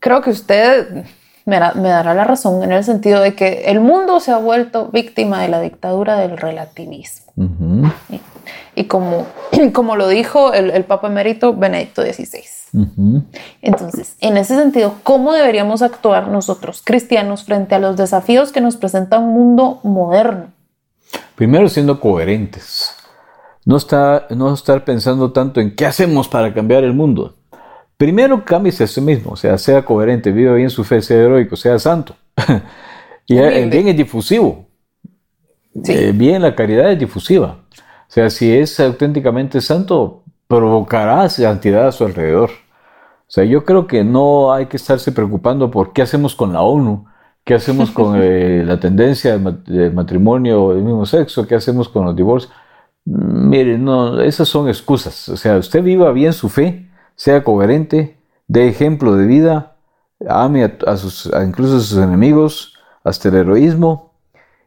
creo 0.00 0.20
que 0.20 0.30
usted 0.30 1.04
me, 1.44 1.58
dará 1.58 2.14
la 2.14 2.24
razón 2.24 2.62
en 2.62 2.72
el 2.72 2.84
sentido 2.84 3.20
de 3.20 3.34
que 3.34 3.64
el 3.66 3.80
mundo 3.80 4.20
se 4.20 4.32
ha 4.32 4.38
vuelto 4.38 4.88
víctima 4.88 5.40
de 5.42 5.48
la 5.48 5.60
dictadura 5.60 6.16
del 6.16 6.36
relativismo. 6.36 7.32
y, 8.74 8.84
como, 8.84 9.26
como 9.72 9.96
lo 9.96 10.08
dijo 10.08 10.52
el, 10.52 10.84
Papa 10.84 11.08
Emérito 11.08 11.54
Benedicto 11.54 12.02
XVI. 12.02 12.42
Entonces, 13.60 14.16
en 14.20 14.36
ese 14.36 14.56
sentido, 14.56 14.94
¿cómo 15.02 15.34
deberíamos 15.34 15.82
actuar 15.82 16.28
nosotros, 16.28 16.82
cristianos, 16.84 17.44
frente 17.44 17.74
a 17.74 17.78
los 17.78 17.96
desafíos 17.96 18.50
que 18.50 18.60
nos 18.60 18.76
presenta 18.76 19.18
un 19.18 19.34
mundo 19.34 19.80
moderno? 19.82 20.52
Primero, 21.34 21.68
siendo 21.68 22.00
coherentes. 22.00 22.96
No, 23.64 23.76
está, 23.76 24.26
no 24.30 24.52
estar 24.52 24.84
pensando 24.84 25.32
tanto 25.32 25.60
en 25.60 25.74
qué 25.76 25.86
hacemos 25.86 26.28
para 26.28 26.52
cambiar 26.52 26.84
el 26.84 26.94
mundo. 26.94 27.34
Primero, 27.96 28.44
cámbiese 28.44 28.84
a 28.84 28.86
sí 28.88 29.00
mismo, 29.00 29.32
o 29.32 29.36
sea, 29.36 29.56
sea 29.58 29.84
coherente, 29.84 30.32
viva 30.32 30.54
bien 30.54 30.70
su 30.70 30.82
fe, 30.82 31.00
sea 31.00 31.18
heroico, 31.18 31.54
sea 31.54 31.78
santo. 31.78 32.16
y 33.26 33.36
el 33.36 33.70
bien 33.70 33.88
es 33.88 33.96
difusivo. 33.96 34.66
Eh, 35.86 36.12
bien, 36.14 36.42
la 36.42 36.54
caridad 36.54 36.90
es 36.90 36.98
difusiva. 36.98 37.58
O 37.70 38.14
sea, 38.14 38.28
si 38.28 38.52
es 38.52 38.78
auténticamente 38.80 39.60
santo, 39.60 40.24
provocará 40.48 41.28
santidad 41.28 41.86
a 41.86 41.92
su 41.92 42.04
alrededor. 42.04 42.50
O 42.50 43.34
sea, 43.34 43.44
yo 43.44 43.64
creo 43.64 43.86
que 43.86 44.04
no 44.04 44.52
hay 44.52 44.66
que 44.66 44.76
estarse 44.76 45.12
preocupando 45.12 45.70
por 45.70 45.92
qué 45.92 46.02
hacemos 46.02 46.34
con 46.34 46.52
la 46.52 46.60
ONU, 46.60 47.06
qué 47.44 47.54
hacemos 47.54 47.90
con 47.90 48.18
eh, 48.20 48.62
la 48.64 48.78
tendencia 48.78 49.38
del 49.38 49.94
matrimonio 49.94 50.74
del 50.74 50.82
mismo 50.82 51.06
sexo, 51.06 51.46
qué 51.46 51.54
hacemos 51.54 51.88
con 51.88 52.04
los 52.04 52.14
divorcios. 52.14 52.52
Mm, 53.04 53.48
mire, 53.48 53.78
no, 53.78 54.20
esas 54.20 54.48
son 54.48 54.68
excusas. 54.68 55.28
O 55.28 55.36
sea, 55.36 55.56
usted 55.58 55.82
viva 55.82 56.12
bien 56.12 56.32
su 56.32 56.48
fe, 56.48 56.90
sea 57.16 57.44
coherente, 57.44 58.18
dé 58.48 58.68
ejemplo 58.68 59.16
de 59.16 59.26
vida, 59.26 59.76
ame 60.28 60.64
a, 60.86 60.96
sus, 60.96 61.30
incluso 61.44 61.76
a 61.76 61.80
sus 61.80 61.98
enemigos, 61.98 62.74
hasta 63.04 63.28
el 63.28 63.36
heroísmo, 63.36 64.12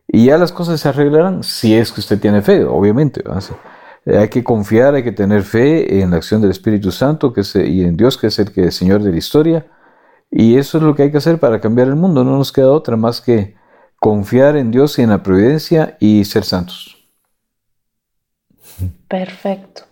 y 0.07 0.25
ya 0.25 0.37
las 0.37 0.51
cosas 0.51 0.79
se 0.81 0.89
arreglarán 0.89 1.43
si 1.43 1.75
es 1.75 1.91
que 1.91 1.99
usted 1.99 2.19
tiene 2.19 2.41
fe, 2.41 2.63
obviamente. 2.63 3.23
Eh, 4.05 4.17
hay 4.17 4.29
que 4.29 4.43
confiar, 4.43 4.95
hay 4.95 5.03
que 5.03 5.11
tener 5.11 5.43
fe 5.43 6.01
en 6.01 6.11
la 6.11 6.17
acción 6.17 6.41
del 6.41 6.51
Espíritu 6.51 6.91
Santo 6.91 7.33
y 7.55 7.83
en 7.83 7.97
Dios, 7.97 8.17
que 8.17 8.27
es 8.27 8.39
el 8.39 8.51
que 8.51 8.67
es 8.67 8.75
Señor 8.75 9.01
de 9.01 9.11
la 9.11 9.17
historia. 9.17 9.65
Y 10.31 10.57
eso 10.57 10.77
es 10.77 10.83
lo 10.83 10.95
que 10.95 11.03
hay 11.03 11.11
que 11.11 11.17
hacer 11.17 11.39
para 11.39 11.59
cambiar 11.59 11.87
el 11.87 11.95
mundo. 11.95 12.23
No 12.23 12.37
nos 12.37 12.51
queda 12.51 12.71
otra 12.71 12.97
más 12.97 13.21
que 13.21 13.55
confiar 13.99 14.57
en 14.57 14.71
Dios 14.71 14.99
y 14.99 15.01
en 15.01 15.09
la 15.09 15.23
providencia 15.23 15.97
y 15.99 16.25
ser 16.25 16.43
santos. 16.43 16.94
Perfecto. 19.17 19.83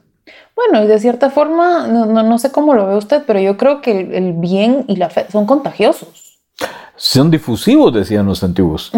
Bueno, 0.56 0.84
y 0.84 0.88
de 0.88 1.00
cierta 1.00 1.30
forma, 1.30 1.88
no, 1.88 2.38
sé 2.38 2.52
cómo 2.52 2.74
lo 2.74 2.86
ve 2.88 2.96
usted, 2.96 3.24
pero 3.26 3.40
yo 3.40 3.58
creo 3.58 3.82
que 3.82 4.00
el, 4.00 4.34
bien 4.34 4.86
y 4.88 4.98
la 4.98 5.10
fe 5.10 5.26
son 5.32 5.46
contagiosos. 5.46 6.40
Son 6.96 7.32
difusivos, 7.32 7.94
decían 7.94 8.26
los 8.26 8.44
antiguos. 8.44 8.92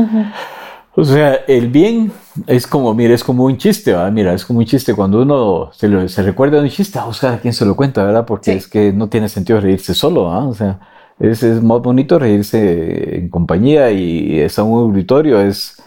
O 0.95 1.03
sea, 1.03 1.35
el 1.47 1.69
bien 1.69 2.11
es 2.47 2.65
como, 2.65 2.93
mira, 2.93 3.13
es 3.13 3.23
como 3.23 3.45
un 3.45 3.57
chiste, 3.57 3.91
¿verdad? 3.91 4.11
Mira, 4.11 4.33
es 4.33 4.45
como 4.45 4.59
un 4.59 4.65
chiste 4.65 4.93
cuando 4.93 5.21
uno 5.21 5.71
se, 5.73 6.09
se 6.09 6.23
recuerda 6.23 6.57
de 6.57 6.63
un 6.63 6.69
chiste, 6.69 6.99
a 6.99 7.05
buscar 7.05 7.35
a 7.35 7.39
quién 7.39 7.53
se 7.53 7.65
lo 7.65 7.75
cuenta, 7.75 8.03
¿verdad? 8.03 8.25
Porque 8.25 8.53
es 8.53 8.67
que 8.67 8.91
no 8.91 9.07
tiene 9.07 9.29
sentido 9.29 9.61
reírse 9.61 9.93
solo, 9.93 10.31
¿ah? 10.31 10.47
O 10.47 10.53
sea, 10.53 10.79
es, 11.19 11.43
es, 11.43 11.61
más 11.61 11.81
bonito 11.81 12.19
reírse 12.19 13.17
en 13.17 13.29
compañía 13.29 13.91
y 13.91 14.39
es 14.39 14.57
un 14.57 14.73
auditorio, 14.73 15.39
es... 15.39 15.77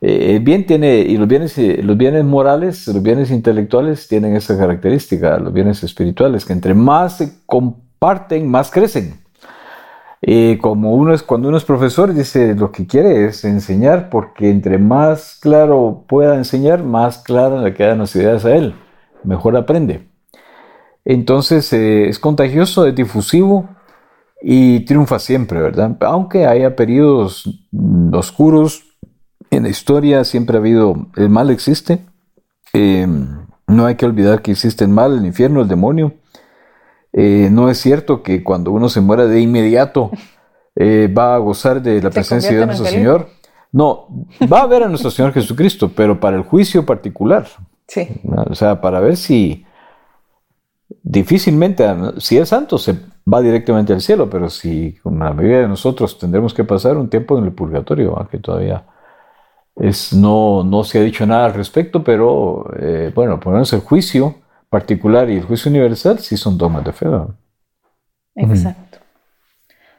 Eh, 0.00 0.36
el 0.36 0.40
bien 0.40 0.66
tiene, 0.66 0.98
y 0.98 1.16
los 1.16 1.28
bienes, 1.28 1.56
los 1.58 1.96
bienes 1.96 2.24
morales, 2.24 2.86
los 2.88 3.02
bienes 3.02 3.30
intelectuales 3.30 4.08
tienen 4.08 4.36
esa 4.36 4.56
característica, 4.58 5.38
los 5.38 5.52
bienes 5.52 5.82
espirituales, 5.82 6.44
que 6.44 6.52
entre 6.52 6.74
más 6.74 7.18
se 7.18 7.32
comparten, 7.46 8.48
más 8.48 8.70
crecen. 8.70 9.20
Y 10.20 10.56
como 10.58 10.94
uno 10.94 11.14
es, 11.14 11.22
cuando 11.22 11.48
uno 11.48 11.56
es 11.56 11.64
profesor, 11.64 12.12
dice 12.12 12.54
lo 12.54 12.72
que 12.72 12.86
quiere 12.86 13.26
es 13.26 13.44
enseñar, 13.44 14.10
porque 14.10 14.50
entre 14.50 14.78
más 14.78 15.38
claro 15.40 16.04
pueda 16.08 16.36
enseñar, 16.36 16.82
más 16.82 17.18
claras 17.18 17.62
le 17.62 17.74
quedan 17.74 17.98
las 17.98 18.16
ideas 18.16 18.44
a 18.44 18.54
él, 18.54 18.74
mejor 19.24 19.56
aprende. 19.56 20.08
Entonces 21.04 21.72
eh, 21.72 22.08
es 22.08 22.18
contagioso, 22.18 22.86
es 22.86 22.94
difusivo 22.94 23.68
y 24.42 24.80
triunfa 24.80 25.18
siempre, 25.18 25.60
¿verdad? 25.60 25.96
Aunque 26.00 26.46
haya 26.46 26.74
periodos 26.74 27.48
oscuros 28.12 28.85
en 29.50 29.62
la 29.64 29.68
historia, 29.68 30.24
siempre 30.24 30.56
ha 30.56 30.60
habido, 30.60 31.06
el 31.16 31.28
mal 31.28 31.50
existe, 31.50 32.00
eh, 32.72 33.06
no 33.66 33.86
hay 33.86 33.96
que 33.96 34.06
olvidar 34.06 34.42
que 34.42 34.52
existe 34.52 34.84
el 34.84 34.90
mal, 34.90 35.18
el 35.18 35.26
infierno, 35.26 35.62
el 35.62 35.68
demonio 35.68 36.14
eh, 37.18 37.48
no 37.50 37.70
es 37.70 37.78
cierto 37.78 38.22
que 38.22 38.44
cuando 38.44 38.70
uno 38.72 38.90
se 38.90 39.00
muera 39.00 39.26
de 39.26 39.40
inmediato 39.40 40.10
eh, 40.76 41.12
va 41.16 41.34
a 41.34 41.38
gozar 41.38 41.80
de 41.80 42.02
la 42.02 42.10
presencia 42.10 42.56
de 42.56 42.66
nuestro 42.66 42.86
Señor. 42.86 43.28
No, 43.72 44.06
va 44.52 44.60
a 44.60 44.66
ver 44.66 44.82
a 44.82 44.88
nuestro 44.88 45.10
Señor 45.10 45.32
Jesucristo, 45.32 45.90
pero 45.94 46.20
para 46.20 46.36
el 46.36 46.42
juicio 46.42 46.84
particular. 46.84 47.46
Sí. 47.88 48.06
O 48.48 48.54
sea, 48.54 48.80
para 48.82 49.00
ver 49.00 49.16
si 49.16 49.64
difícilmente, 51.02 51.86
si 52.18 52.36
es 52.36 52.50
santo, 52.50 52.78
se 52.78 52.96
va 53.32 53.40
directamente 53.40 53.94
al 53.94 54.02
cielo, 54.02 54.28
pero 54.28 54.50
si 54.50 54.92
con 55.02 55.18
la 55.18 55.32
mayoría 55.32 55.60
de 55.60 55.68
nosotros 55.68 56.18
tendremos 56.18 56.52
que 56.52 56.64
pasar 56.64 56.98
un 56.98 57.08
tiempo 57.08 57.38
en 57.38 57.44
el 57.44 57.52
purgatorio, 57.52 58.28
que 58.30 58.38
todavía 58.38 58.84
es, 59.76 60.12
no, 60.12 60.64
no 60.64 60.84
se 60.84 60.98
ha 60.98 61.02
dicho 61.02 61.26
nada 61.26 61.46
al 61.46 61.54
respecto, 61.54 62.02
pero 62.02 62.66
eh, 62.78 63.12
bueno, 63.14 63.38
ponernos 63.38 63.72
el 63.72 63.80
juicio 63.80 64.36
particular 64.70 65.28
y 65.30 65.36
el 65.36 65.44
juicio 65.44 65.70
universal 65.70 66.18
sí 66.18 66.36
son 66.36 66.56
dogmas 66.56 66.84
de 66.84 66.92
fe. 66.92 67.06
Exacto. 68.34 68.98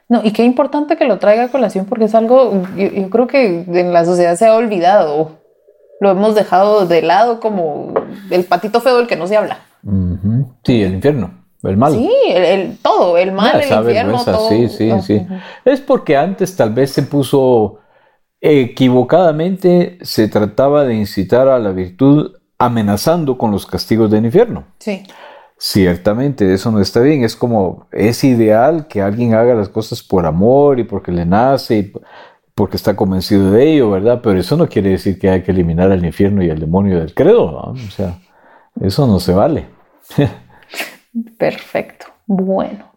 No, 0.09 0.21
y 0.23 0.31
qué 0.31 0.43
importante 0.43 0.95
que 0.95 1.05
lo 1.05 1.19
traiga 1.19 1.43
a 1.43 1.51
colación 1.51 1.85
porque 1.85 2.05
es 2.05 2.15
algo, 2.15 2.63
yo, 2.75 3.09
creo 3.09 3.27
que 3.27 3.65
en 3.67 3.93
la 3.93 4.05
sociedad 4.05 4.35
se 4.35 4.47
ha 4.47 4.55
olvidado, 4.55 5.31
lo 5.99 6.11
hemos 6.11 6.33
dejado 6.33 6.85
de 6.85 7.01
lado 7.01 7.39
como 7.39 7.93
el 8.31 8.45
patito 8.45 8.79
feo 8.79 8.97
del 8.97 9.07
que 9.07 9.17
no 9.17 9.27
se 9.27 9.37
habla. 9.37 9.59
Sí, 10.63 10.81
el 10.81 10.95
infierno, 10.95 11.31
el 11.63 11.77
mal. 11.77 11.93
Sí, 11.93 12.09
el, 12.29 12.77
todo, 12.77 13.17
el 13.17 13.31
mal, 13.33 13.61
el 13.61 13.79
infierno, 13.79 14.23
todo. 14.23 14.49
Sí, 14.49 14.69
sí, 14.69 14.91
sí. 15.01 15.27
Es 15.65 15.81
porque 15.81 16.15
antes 16.15 16.55
tal 16.55 16.73
vez 16.73 16.91
se 16.91 17.03
puso 17.03 17.79
equivocadamente, 18.41 19.97
se 20.01 20.27
trataba 20.27 20.85
de 20.85 20.95
incitar 20.95 21.47
a 21.47 21.59
la 21.59 21.71
virtud 21.71 22.35
amenazando 22.57 23.37
con 23.37 23.51
los 23.51 23.65
castigos 23.65 24.09
del 24.09 24.25
infierno. 24.25 24.65
Sí. 24.79 25.03
Ciertamente, 25.59 26.53
eso 26.53 26.71
no 26.71 26.79
está 26.79 26.99
bien. 26.99 27.23
Es 27.23 27.35
como, 27.35 27.87
es 27.91 28.23
ideal 28.23 28.87
que 28.87 29.01
alguien 29.01 29.33
haga 29.33 29.55
las 29.55 29.69
cosas 29.69 30.03
por 30.03 30.25
amor 30.25 30.79
y 30.79 30.83
porque 30.83 31.11
le 31.11 31.25
nace 31.25 31.77
y 31.79 31.93
porque 32.53 32.77
está 32.77 32.95
convencido 32.95 33.51
de 33.51 33.73
ello, 33.73 33.91
¿verdad? 33.91 34.19
Pero 34.21 34.39
eso 34.39 34.55
no 34.57 34.67
quiere 34.67 34.91
decir 34.91 35.19
que 35.19 35.29
hay 35.29 35.43
que 35.43 35.51
eliminar 35.51 35.91
al 35.91 36.05
infierno 36.05 36.43
y 36.43 36.49
al 36.49 36.59
demonio 36.59 36.99
del 36.99 37.13
credo, 37.13 37.51
¿no? 37.51 37.71
O 37.71 37.91
sea, 37.91 38.19
eso 38.81 39.07
no 39.07 39.19
se 39.19 39.33
vale. 39.33 39.67
Perfecto. 41.37 42.07
Bueno, 42.25 42.91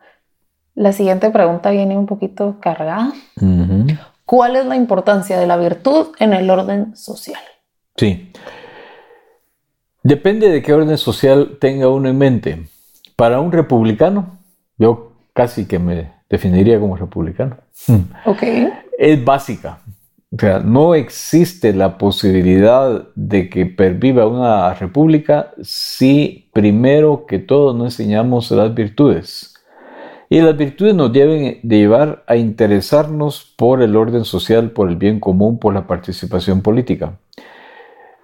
la 0.74 0.92
siguiente 0.92 1.30
pregunta 1.30 1.70
viene 1.70 1.96
un 1.96 2.06
poquito 2.06 2.56
cargada. 2.60 3.12
¿Cuál 4.30 4.54
es 4.54 4.64
la 4.64 4.76
importancia 4.76 5.40
de 5.40 5.48
la 5.48 5.56
virtud 5.56 6.10
en 6.20 6.32
el 6.32 6.48
orden 6.50 6.94
social? 6.94 7.42
Sí. 7.96 8.30
Depende 10.04 10.48
de 10.48 10.62
qué 10.62 10.72
orden 10.72 10.96
social 10.98 11.58
tenga 11.60 11.88
uno 11.88 12.08
en 12.08 12.16
mente. 12.16 12.68
Para 13.16 13.40
un 13.40 13.50
republicano, 13.50 14.38
yo 14.78 15.14
casi 15.32 15.66
que 15.66 15.80
me 15.80 16.12
definiría 16.28 16.78
como 16.78 16.96
republicano. 16.96 17.56
Ok. 18.24 18.44
Es 18.96 19.24
básica. 19.24 19.80
O 20.32 20.38
sea, 20.38 20.60
no 20.60 20.94
existe 20.94 21.72
la 21.72 21.98
posibilidad 21.98 23.08
de 23.16 23.50
que 23.50 23.66
perviva 23.66 24.28
una 24.28 24.74
república 24.74 25.50
si 25.60 26.48
primero 26.52 27.26
que 27.26 27.40
todo 27.40 27.74
no 27.74 27.86
enseñamos 27.86 28.52
las 28.52 28.72
virtudes. 28.72 29.54
Y 30.32 30.40
las 30.40 30.56
virtudes 30.56 30.94
nos 30.94 31.12
deben 31.12 31.58
de 31.60 31.76
llevar 31.76 32.22
a 32.28 32.36
interesarnos 32.36 33.52
por 33.56 33.82
el 33.82 33.96
orden 33.96 34.24
social, 34.24 34.70
por 34.70 34.88
el 34.88 34.94
bien 34.94 35.18
común, 35.18 35.58
por 35.58 35.74
la 35.74 35.88
participación 35.88 36.62
política. 36.62 37.18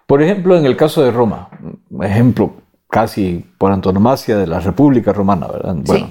Por 0.06 0.22
ejemplo, 0.22 0.56
en 0.56 0.66
el 0.66 0.76
caso 0.76 1.02
de 1.02 1.10
Roma, 1.10 1.50
ejemplo 2.00 2.54
casi 2.88 3.44
por 3.58 3.72
antonomasia 3.72 4.38
de 4.38 4.46
la 4.46 4.60
República 4.60 5.12
Romana, 5.12 5.48
¿verdad? 5.48 5.74
Bueno, 5.84 6.10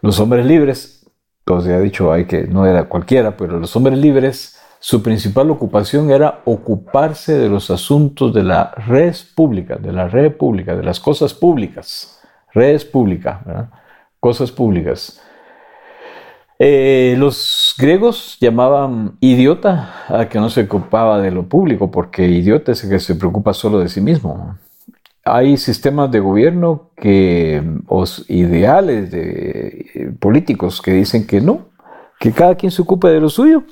los 0.00 0.18
hombres 0.18 0.46
libres, 0.46 1.06
pues 1.44 1.64
ya 1.64 1.76
he 1.76 1.82
dicho, 1.82 2.10
hay 2.10 2.24
que 2.24 2.46
no 2.46 2.64
era 2.64 2.88
cualquiera, 2.88 3.36
pero 3.36 3.60
los 3.60 3.76
hombres 3.76 3.98
libres, 3.98 4.58
su 4.80 5.02
principal 5.02 5.50
ocupación 5.50 6.10
era 6.10 6.40
ocuparse 6.46 7.36
de 7.36 7.50
los 7.50 7.70
asuntos 7.70 8.32
de 8.32 8.44
la 8.44 8.70
res 8.86 9.22
pública, 9.22 9.76
de 9.76 9.92
la 9.92 10.08
red 10.08 10.32
pública, 10.32 10.74
de 10.74 10.84
las 10.84 11.00
cosas 11.00 11.34
públicas, 11.34 12.18
res 12.54 12.86
pública, 12.86 13.42
¿verdad? 13.44 13.68
cosas 14.20 14.50
públicas. 14.50 15.20
Eh, 16.58 17.16
los 17.18 17.74
griegos 17.78 18.38
llamaban 18.40 19.16
idiota 19.20 20.04
a 20.08 20.28
que 20.28 20.38
no 20.38 20.48
se 20.50 20.62
ocupaba 20.62 21.20
de 21.20 21.30
lo 21.30 21.48
público, 21.48 21.90
porque 21.90 22.28
idiota 22.28 22.72
es 22.72 22.84
el 22.84 22.90
que 22.90 23.00
se 23.00 23.16
preocupa 23.16 23.52
solo 23.52 23.80
de 23.80 23.88
sí 23.88 24.00
mismo. 24.00 24.56
Hay 25.24 25.56
sistemas 25.56 26.10
de 26.10 26.20
gobierno 26.20 26.90
que, 26.96 27.62
o 27.88 28.04
ideales 28.28 29.10
de 29.10 29.86
eh, 29.94 30.12
políticos 30.20 30.80
que 30.80 30.92
dicen 30.92 31.26
que 31.26 31.40
no, 31.40 31.68
que 32.20 32.30
cada 32.30 32.54
quien 32.54 32.70
se 32.70 32.82
ocupe 32.82 33.08
de 33.08 33.20
lo 33.20 33.28
suyo 33.30 33.64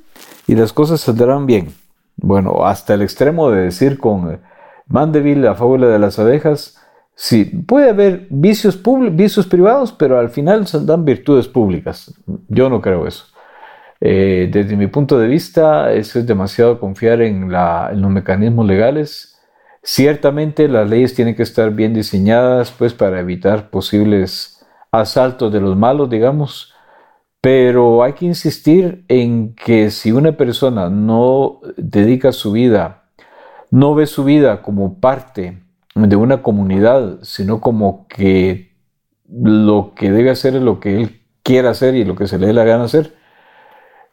y 0.47 0.55
las 0.55 0.73
cosas 0.73 1.01
saldrán 1.01 1.47
bien. 1.47 1.69
Bueno, 2.17 2.67
hasta 2.67 2.95
el 2.95 3.03
extremo 3.03 3.51
de 3.51 3.63
decir 3.63 3.99
con 3.99 4.41
Mandeville, 4.89 5.41
la 5.43 5.55
fábula 5.55 5.89
de 5.89 5.99
las 5.99 6.19
abejas, 6.19 6.82
Sí, 7.25 7.45
puede 7.45 7.91
haber 7.91 8.27
vicios, 8.31 8.83
vicios 9.13 9.47
privados, 9.47 9.93
pero 9.93 10.19
al 10.19 10.29
final 10.31 10.67
se 10.67 10.85
dan 10.85 11.05
virtudes 11.05 11.47
públicas. 11.47 12.13
Yo 12.49 12.69
no 12.69 12.81
creo 12.81 13.07
eso. 13.07 13.27
Eh, 14.01 14.51
desde 14.53 14.77
mi 14.77 14.89
punto 14.89 15.17
de 15.21 15.29
vista, 15.29 15.93
eso 15.93 16.19
es 16.19 16.27
demasiado 16.27 16.81
confiar 16.81 17.23
en, 17.23 17.49
los 17.49 18.11
mecanismos 18.11 18.67
legales. 18.67 19.41
Ciertamente 19.85 20.67
las 20.67 20.91
leyes 20.91 21.15
tienen 21.15 21.37
que 21.37 21.45
estar 21.45 21.71
bien 21.71 21.95
diseñadas 21.95 22.73
pues, 22.73 22.93
para 22.93 23.21
evitar 23.21 23.71
posibles 23.71 24.67
asaltos 24.91 25.53
de 25.53 25.61
los 25.61 25.77
malos, 25.77 26.11
digamos, 26.11 26.75
pero 27.41 28.03
hay 28.03 28.15
que 28.15 28.27
insistir 28.27 29.05
en 29.07 29.55
que 29.55 29.91
si 29.93 30.11
una 30.11 30.33
persona 30.33 30.91
no 30.91 31.61
dedica 31.77 32.33
su 32.33 32.51
vida, 32.51 33.05
no 33.71 33.95
ve 33.95 34.07
su 34.07 34.25
vida 34.25 34.61
como 34.63 34.99
parte 34.99 35.63
de 35.95 36.17
una 36.17 36.43
comunidad, 36.43 37.19
sino 37.23 37.61
como 37.61 38.07
que 38.09 38.73
lo 39.29 39.93
que 39.95 40.11
debe 40.11 40.31
hacer 40.31 40.57
es 40.57 40.63
lo 40.63 40.81
que 40.81 41.01
él 41.01 41.21
quiera 41.43 41.71
hacer 41.71 41.95
y 41.95 42.05
lo 42.05 42.17
que 42.17 42.27
se 42.27 42.39
le 42.39 42.47
dé 42.47 42.53
la 42.53 42.65
gana 42.65 42.85
hacer. 42.85 43.15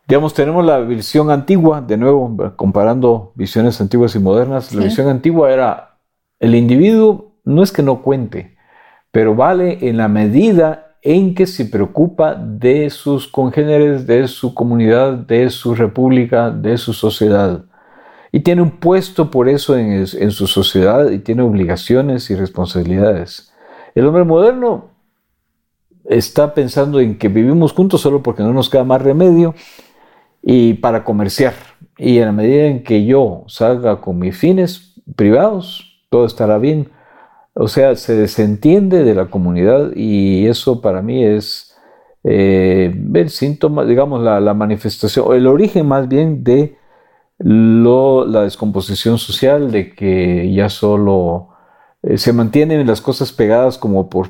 Digamos, 0.07 0.33
tenemos 0.33 0.65
la 0.65 0.79
visión 0.79 1.29
antigua, 1.29 1.81
de 1.81 1.98
nuevo, 1.98 2.53
comparando 2.55 3.31
visiones 3.36 3.79
antiguas 3.79 4.15
y 4.15 4.19
modernas, 4.19 4.74
la 4.74 4.83
visión 4.83 5.07
antigua 5.07 5.51
era 5.51 6.00
el 6.39 6.55
individuo 6.55 7.33
no 7.43 7.63
es 7.63 7.71
que 7.71 7.83
no 7.83 8.01
cuente, 8.01 8.57
pero 9.12 9.36
vale 9.36 9.88
en 9.88 9.98
la 9.98 10.07
medida 10.07 10.98
en 11.01 11.36
que 11.36 11.48
se 11.48 11.65
preocupa 11.65 12.36
de 12.36 12.89
sus 12.89 13.27
congéneres, 13.27 14.05
de 14.07 14.27
su 14.27 14.53
comunidad, 14.53 15.13
de 15.13 15.50
su 15.50 15.75
república, 15.75 16.50
de 16.50 16.77
su 16.77 16.93
sociedad 16.93 17.65
y 18.31 18.41
tiene 18.41 18.62
un 18.62 18.71
puesto 18.71 19.31
por 19.31 19.50
eso 19.50 19.77
en, 19.77 20.05
su 20.05 20.48
sociedad 20.48 21.09
y 21.09 21.19
tiene 21.19 21.41
obligaciones 21.41 22.29
y 22.29 22.36
responsabilidades. 22.36 23.51
El 23.95 24.05
hombre 24.05 24.24
moderno 24.24 24.89
está 26.05 26.53
pensando 26.53 27.00
en 27.00 27.17
que 27.17 27.27
vivimos 27.27 27.74
juntos 27.74 28.01
solo 28.01 28.21
porque 28.21 28.43
no 28.43 28.53
nos 28.53 28.69
queda 28.69 28.83
más 28.83 29.01
remedio 29.01 29.55
y 30.41 30.75
para 30.75 31.03
comerciar. 31.03 31.53
Y 31.98 32.19
en 32.19 32.25
la 32.25 32.31
medida 32.31 32.65
en 32.65 32.83
que 32.83 33.05
yo 33.05 33.43
salga 33.48 34.00
con 34.00 34.19
mis 34.19 34.38
fines 34.38 34.93
privados, 35.15 36.03
todo 36.09 36.25
estará 36.25 36.57
bien. 36.59 36.89
O 37.55 37.67
sea, 37.67 37.95
se 37.95 38.15
desentiende 38.15 39.03
de 39.03 39.15
la 39.15 39.25
comunidad 39.25 39.91
y 39.95 40.45
eso 40.45 40.81
para 40.81 41.01
mí 41.01 41.25
es 41.25 41.75
eh, 42.24 42.93
el 43.13 43.30
síntoma, 43.30 43.86
digamos, 43.86 44.21
la, 44.21 44.39
la 44.39 44.53
manifestación, 44.53 45.36
el 45.36 45.47
origen 45.47 45.88
más 45.88 46.08
bien 46.08 46.43
de 46.43 46.78
lo, 47.39 48.25
la 48.25 48.43
descomposición 48.43 49.17
social, 49.17 49.71
de 49.71 49.93
que 49.95 50.52
ya 50.54 50.69
solo 50.69 51.49
eh, 52.04 52.17
se 52.17 52.34
mantienen 52.34 52.86
las 52.86 53.02
cosas 53.02 53.32
pegadas 53.32 53.78
como 53.78 54.10
por, 54.10 54.30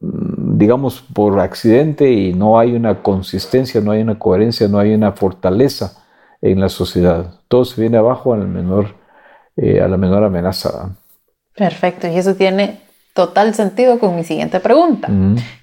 mm, 0.00 0.56
digamos, 0.56 1.02
por 1.12 1.38
accidente 1.40 2.10
y 2.10 2.32
no 2.32 2.58
hay 2.58 2.74
una 2.74 3.02
consistencia, 3.02 3.80
no 3.80 3.90
hay 3.90 4.02
una 4.02 4.18
coherencia, 4.18 4.68
no 4.68 4.78
hay 4.78 4.94
una 4.94 5.12
fortaleza 5.12 6.04
en 6.40 6.60
la 6.60 6.68
sociedad. 6.68 7.34
Todo 7.48 7.64
se 7.64 7.80
viene 7.80 7.98
abajo 7.98 8.32
al 8.32 8.46
menor, 8.46 8.94
eh, 9.56 9.80
a 9.80 9.88
la 9.88 9.96
menor 9.96 10.22
amenaza. 10.22 10.96
Perfecto, 11.56 12.06
y 12.06 12.16
eso 12.16 12.36
tiene 12.36 12.80
total 13.14 13.52
sentido 13.54 13.98
con 13.98 14.14
mi 14.14 14.22
siguiente 14.22 14.60
pregunta. 14.60 15.10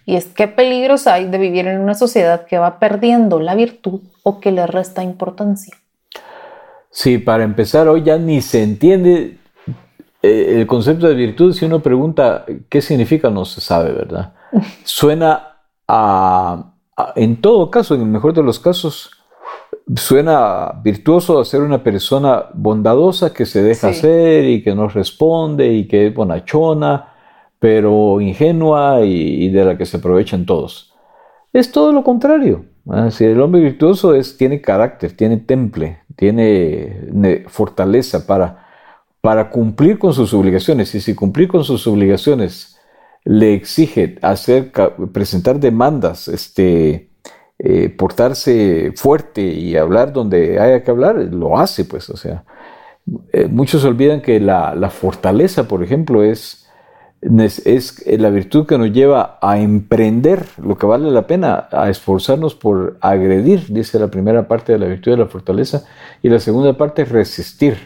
Y 0.06 0.18
es, 0.18 0.26
¿qué 0.26 0.50
peligros 0.50 1.08
hay 1.08 1.26
de 1.28 1.38
vivir 1.38 1.68
en 1.68 1.80
una 1.80 1.94
sociedad 1.94 2.46
que 2.46 2.58
va 2.58 2.80
perdiendo 2.80 3.40
la 3.40 3.56
virtud 3.56 4.02
o 4.24 4.42
que 4.42 4.52
le 4.52 4.68
resta 4.68 5.04
importancia? 5.04 5.74
Sí, 6.96 7.18
para 7.18 7.44
empezar, 7.44 7.90
hoy 7.90 8.04
ya 8.04 8.18
ni 8.18 8.40
se 8.42 8.64
entiende 8.64 9.38
eh, 10.22 10.56
el 10.62 10.66
concepto 10.66 11.10
de 11.10 11.14
virtud. 11.14 11.52
Si 11.52 11.66
uno 11.66 11.82
pregunta 11.82 12.46
qué 12.70 12.82
significa, 12.82 13.30
no 13.30 13.44
se 13.44 13.60
sabe, 13.60 13.92
¿verdad? 13.92 14.34
Suena 14.86 15.58
a, 15.90 16.72
en 17.18 17.42
todo 17.42 17.70
caso, 17.70 17.96
en 17.96 18.02
el 18.02 18.08
mejor 18.08 18.34
de 18.34 18.44
los 18.44 18.62
casos, 18.62 19.12
suena 19.94 20.72
virtuoso 20.82 21.38
a 21.38 21.44
ser 21.44 21.64
una 21.64 21.84
persona 21.84 22.46
bondadosa 22.54 23.34
que 23.34 23.46
se 23.46 23.62
deja 23.62 23.90
hacer 23.90 24.46
y 24.46 24.64
que 24.64 24.74
no 24.74 24.88
responde 24.88 25.74
y 25.74 25.90
que 25.90 26.08
es 26.08 26.16
bonachona, 26.16 27.10
pero 27.60 28.22
ingenua 28.22 29.02
y 29.02 29.50
de 29.50 29.66
la 29.66 29.78
que 29.78 29.86
se 29.86 29.98
aprovechan 29.98 30.46
todos. 30.46 30.94
Es 31.52 31.74
todo 31.74 31.92
lo 31.92 32.06
contrario. 32.06 32.64
Si 33.10 33.26
el 33.26 33.42
hombre 33.42 33.62
virtuoso 33.62 34.14
es, 34.14 34.38
tiene 34.38 34.62
carácter, 34.62 35.18
tiene 35.18 35.38
temple, 35.38 36.05
tiene 36.16 37.46
fortaleza 37.48 38.26
para, 38.26 38.68
para 39.22 39.50
cumplir 39.50 40.00
con 40.00 40.14
sus 40.14 40.34
obligaciones. 40.34 40.94
Y 40.96 41.02
si 41.02 41.16
cumplir 41.16 41.48
con 41.48 41.64
sus 41.64 41.86
obligaciones 41.88 42.80
le 43.24 43.54
exige 43.54 44.18
hacer, 44.22 44.72
presentar 45.12 45.60
demandas, 45.60 46.28
este, 46.28 47.10
eh, 47.58 47.90
portarse 47.90 48.94
fuerte 48.96 49.42
y 49.42 49.76
hablar 49.76 50.14
donde 50.14 50.60
haya 50.60 50.84
que 50.84 50.92
hablar, 50.92 51.16
lo 51.16 51.58
hace, 51.58 51.86
pues. 51.86 52.10
O 52.10 52.18
sea, 52.18 52.44
eh, 53.34 53.48
muchos 53.48 53.84
olvidan 53.84 54.22
que 54.22 54.40
la, 54.40 54.76
la 54.76 54.90
fortaleza, 54.90 55.68
por 55.68 55.84
ejemplo, 55.84 56.24
es 56.24 56.65
es 57.66 58.04
la 58.20 58.30
virtud 58.30 58.68
que 58.68 58.78
nos 58.78 58.92
lleva 58.92 59.40
a 59.42 59.58
emprender 59.60 60.46
lo 60.62 60.78
que 60.78 60.86
vale 60.86 61.10
la 61.10 61.26
pena, 61.26 61.68
a 61.72 61.90
esforzarnos 61.90 62.54
por 62.54 62.98
agredir, 63.02 63.66
dice 63.70 64.00
la 64.00 64.10
primera 64.10 64.48
parte 64.48 64.74
de 64.74 64.80
la 64.80 64.86
virtud 64.86 65.12
de 65.12 65.18
la 65.18 65.26
fortaleza, 65.26 65.86
y 66.22 66.30
la 66.30 66.40
segunda 66.40 66.74
parte 66.78 67.04
resistir 67.04 67.78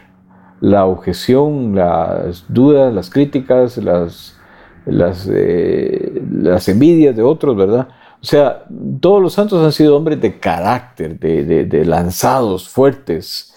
la 0.60 0.86
objeción, 0.86 1.74
las 1.74 2.46
dudas, 2.50 2.94
las 2.94 3.10
críticas, 3.10 3.78
las, 3.78 4.38
las, 4.86 5.30
eh, 5.32 6.22
envidias 6.68 7.16
de 7.16 7.24
otros, 7.24 7.56
¿verdad? 7.56 7.88
O 8.22 8.26
sea, 8.26 8.66
todos 9.00 9.22
los 9.22 9.34
santos 9.34 9.64
han 9.64 9.72
sido 9.72 9.96
hombres 9.96 10.20
de 10.20 10.38
carácter, 10.38 11.18
de, 11.18 11.66
de 11.66 11.86
lanzados, 11.86 12.68
fuertes, 12.68 13.49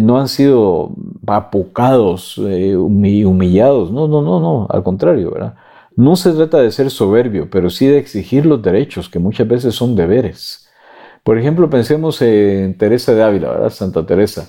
no 0.00 0.18
han 0.18 0.28
sido 0.28 0.90
apocados, 1.26 2.40
eh, 2.44 2.76
humillados. 2.76 3.90
No, 3.90 4.08
no, 4.08 4.22
no, 4.22 4.40
no, 4.40 4.66
al 4.70 4.82
contrario, 4.82 5.30
¿verdad? 5.32 5.54
No 5.96 6.16
se 6.16 6.32
trata 6.32 6.60
de 6.60 6.70
ser 6.70 6.90
soberbio, 6.90 7.50
pero 7.50 7.68
sí 7.68 7.86
de 7.86 7.98
exigir 7.98 8.46
los 8.46 8.62
derechos, 8.62 9.08
que 9.08 9.18
muchas 9.18 9.46
veces 9.46 9.74
son 9.74 9.94
deberes. 9.94 10.68
Por 11.22 11.38
ejemplo, 11.38 11.68
pensemos 11.70 12.20
en 12.22 12.76
Teresa 12.76 13.14
de 13.14 13.22
Ávila, 13.22 13.50
¿verdad? 13.50 13.70
Santa 13.70 14.04
Teresa. 14.04 14.48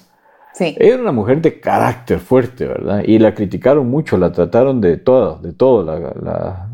Sí. 0.54 0.76
Era 0.80 1.02
una 1.02 1.12
mujer 1.12 1.42
de 1.42 1.60
carácter 1.60 2.20
fuerte, 2.20 2.66
¿verdad? 2.68 3.04
Y 3.06 3.20
la 3.20 3.34
criticaron 3.34 3.90
mucho, 3.90 4.18
la 4.18 4.32
trataron 4.32 4.82
de 4.82 4.98
todo, 4.98 5.40
de 5.40 5.52
todo, 5.52 5.84
la, 5.84 6.70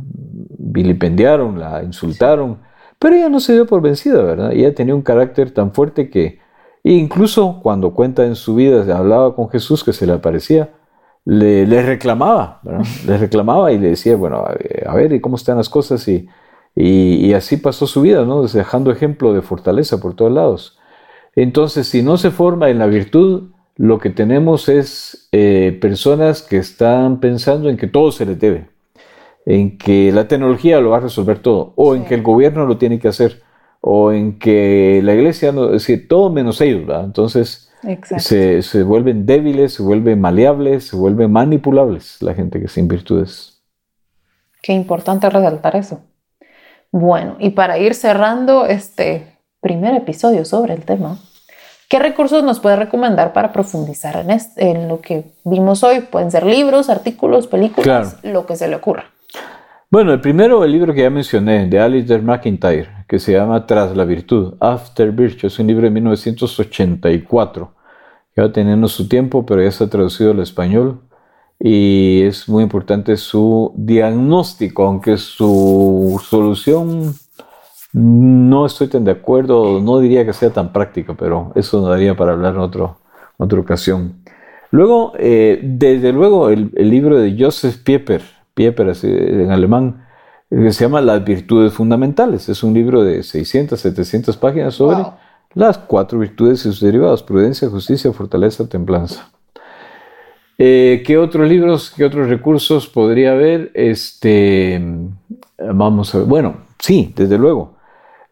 vilipendiaron, 0.58 1.60
la 1.60 1.84
insultaron, 1.84 2.60
pero 2.99 3.15
ella 3.15 3.29
no 3.29 3.39
se 3.39 3.53
dio 3.53 3.65
por 3.65 3.82
vencida, 3.82 4.21
¿verdad? 4.21 4.51
Ella 4.51 4.75
tenía 4.75 4.93
un 4.93 5.01
carácter 5.01 5.51
tan 5.51 5.73
fuerte 5.73 6.10
que 6.10 6.39
e 6.84 6.94
incluso 6.94 7.60
cuando 7.62 7.94
cuenta 7.94 8.26
en 8.26 8.36
su 8.36 8.56
vida, 8.56 8.98
hablaba 8.98 9.36
con 9.36 9.50
Jesús 9.50 9.84
que 9.84 9.94
se 9.94 10.08
le 10.08 10.13
aparecía, 10.13 10.72
le, 11.26 11.84
reclamaba, 11.84 12.62
le 13.06 13.18
reclamaba 13.18 13.72
y 13.72 13.78
le 13.78 13.89
decía, 13.89 14.15
bueno, 14.15 14.46
a 14.86 14.96
ver, 14.96 15.13
¿y 15.13 15.20
cómo 15.20 15.36
están 15.36 15.58
las 15.58 15.70
cosas? 15.70 16.08
Y, 16.08 16.28
y, 16.76 17.34
así 17.34 17.58
pasó 17.58 17.88
su 17.88 18.02
vida, 18.02 18.26
¿no? 18.26 18.42
dejando 18.44 18.92
ejemplo 18.92 19.34
de 19.34 19.42
fortaleza 19.42 20.00
por 20.00 20.15
todos 20.15 20.32
lados. 20.32 20.80
Entonces, 21.36 21.88
si 21.88 22.02
no 22.02 22.18
se 22.18 22.32
forma 22.32 22.70
en 22.70 22.80
la 22.80 22.88
virtud, 22.88 23.52
lo 23.76 24.00
que 24.00 24.10
tenemos 24.10 24.70
es 24.70 25.30
eh, 25.32 25.78
personas 25.82 26.42
que 26.42 26.58
están 26.58 27.20
pensando 27.20 27.70
en 27.70 27.78
que 27.78 27.88
todo 27.88 28.12
se 28.12 28.26
les 28.26 28.39
debe, 28.39 28.70
en 29.46 29.78
que 29.78 30.12
la 30.12 30.28
tecnología 30.28 30.80
lo 30.80 30.92
va 30.92 30.98
a 30.98 31.02
resolver 31.02 31.39
todo, 31.39 31.74
o 31.76 31.96
en 31.96 32.06
que 32.06 32.15
el 32.15 32.24
gobierno 32.24 32.65
lo 32.65 32.78
tiene 32.78 33.00
que 33.00 33.08
hacer 33.08 33.42
o 33.82 34.12
en 34.12 34.39
que 34.39 35.02
la 35.04 35.13
iglesia, 35.13 35.52
no, 35.52 35.68
es 35.68 35.86
decir, 35.86 36.08
todo 36.08 36.30
menos 36.30 36.60
ellos, 36.62 36.86
¿verdad? 36.86 37.06
Entonces 37.06 37.70
se, 38.18 38.62
se, 38.62 38.84
vuelven 38.84 39.26
débiles, 39.26 39.74
se 39.74 39.84
vuelven 39.84 40.20
maleables, 40.20 40.88
se 40.88 40.96
vuelven 40.96 41.32
manipulables 41.32 42.22
la 42.22 42.34
gente 42.34 42.60
que 42.60 42.68
sin 42.68 42.88
virtudes. 42.88 43.62
Qué 44.62 44.74
importante 44.74 45.30
resaltar 45.30 45.76
eso. 45.76 46.02
Bueno, 46.92 47.36
y 47.39 47.52
para 47.52 47.78
ir 47.78 47.94
cerrando 47.96 48.65
este 48.65 49.38
primer 49.62 49.96
episodio 49.96 50.44
sobre 50.44 50.74
el 50.74 50.84
tema, 50.84 51.18
¿qué 51.88 52.00
recursos 52.00 52.44
nos 52.44 52.60
puede 52.60 52.76
recomendar 52.76 53.32
para 53.32 53.54
profundizar 53.54 54.18
en, 54.18 54.38
en 54.58 54.88
lo 54.89 55.00
que 55.00 55.24
vimos 55.46 55.84
hoy? 55.84 56.02
Pueden 56.02 56.32
ser 56.32 56.46
libros, 56.46 56.89
artículos, 56.89 57.48
películas, 57.48 58.18
lo 58.24 58.46
que 58.46 58.58
se 58.58 58.68
le 58.68 58.76
ocurra. 58.76 59.06
Bueno, 59.91 60.13
el 60.13 60.21
primero, 60.21 60.63
el 60.63 60.71
libro 60.71 60.93
que 60.93 61.02
ya 61.02 61.10
mencioné, 61.10 61.67
de 61.67 61.80
Alistair 61.80 62.21
McIntyre, 62.21 63.06
que 63.08 63.17
se 63.17 63.32
llama 63.32 63.65
Tras 63.65 63.97
la 63.97 64.06
Virtud, 64.06 64.54
After 64.60 65.12
Virtue, 65.12 65.47
es 65.47 65.58
un 65.58 65.65
libro 65.65 65.86
de 65.86 65.89
1984, 65.89 67.73
que 68.36 68.41
va 68.41 68.52
teniendo 68.52 68.88
su 68.88 69.08
tiempo, 69.08 69.47
pero 69.47 69.63
ya 69.63 69.69
está 69.69 69.89
traducido 69.89 70.30
al 70.30 70.41
español 70.41 71.02
y 71.60 72.21
es 72.21 72.47
muy 72.47 72.62
importante 72.62 73.17
su 73.17 73.73
diagnóstico, 73.75 74.86
aunque 74.86 75.17
su 75.17 76.21
solución 76.23 77.15
no 77.91 78.67
estoy 78.67 78.89
tan 78.89 79.04
de 79.06 79.12
acuerdo, 79.12 79.82
no 79.82 79.97
diría 79.97 80.23
que 80.23 80.34
sea 80.34 80.52
tan 80.52 80.71
práctica, 80.71 81.15
pero 81.17 81.52
eso 81.56 81.82
nos 81.82 81.89
daría 81.89 82.15
para 82.15 82.34
hablar 82.34 82.54
en 82.54 82.60
otro, 82.60 82.99
otra 83.38 83.60
ocasión. 83.60 84.21
Luego, 84.69 85.13
eh, 85.17 85.60
desde 85.63 86.13
luego, 86.13 86.49
el, 86.52 86.69
el 86.75 86.91
libro 86.91 87.17
de 87.17 87.36
Joseph 87.39 87.82
Pieper, 87.84 88.38
En 88.65 89.52
alemán, 89.52 90.06
que 90.50 90.72
se 90.72 90.86
llama 90.86 91.02
Las 91.02 91.24
virtudes 91.24 91.74
fundamentales. 91.74 92.50
Es 92.50 92.63
un 92.63 92.74
libro 92.74 93.04
de 93.04 93.24
600, 93.24 93.80
700 93.80 94.38
páginas 94.38 94.76
sobre 94.76 95.06
las 95.54 95.78
cuatro 95.78 96.19
virtudes 96.19 96.60
y 96.60 96.63
sus 96.63 96.82
derivados, 96.82 97.24
prudencia, 97.24 97.69
justicia, 97.69 98.12
fortaleza, 98.12 98.67
templanza. 98.67 99.32
Eh, 100.58 101.04
¿Qué 101.06 101.17
otros 101.17 101.48
libros, 101.48 101.93
qué 101.95 102.04
otros 102.04 102.28
recursos 102.28 102.88
podría 102.88 103.32
haber? 103.32 103.72
Este, 103.74 104.82
vamos 105.58 106.13
a 106.13 106.19
ver, 106.19 106.28
bueno, 106.28 106.58
sí, 106.80 107.13
desde 107.15 107.38
luego. 107.38 107.78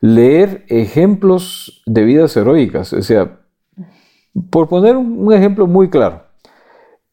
Leer 0.02 0.66
ejemplos 0.68 1.82
de 1.86 2.04
vidas 2.04 2.36
heroicas, 2.38 2.94
o 2.94 3.02
sea, 3.02 3.40
por 4.50 4.68
poner 4.68 4.96
un 4.98 5.34
ejemplo 5.34 5.66
muy 5.66 5.90
claro, 5.90 6.24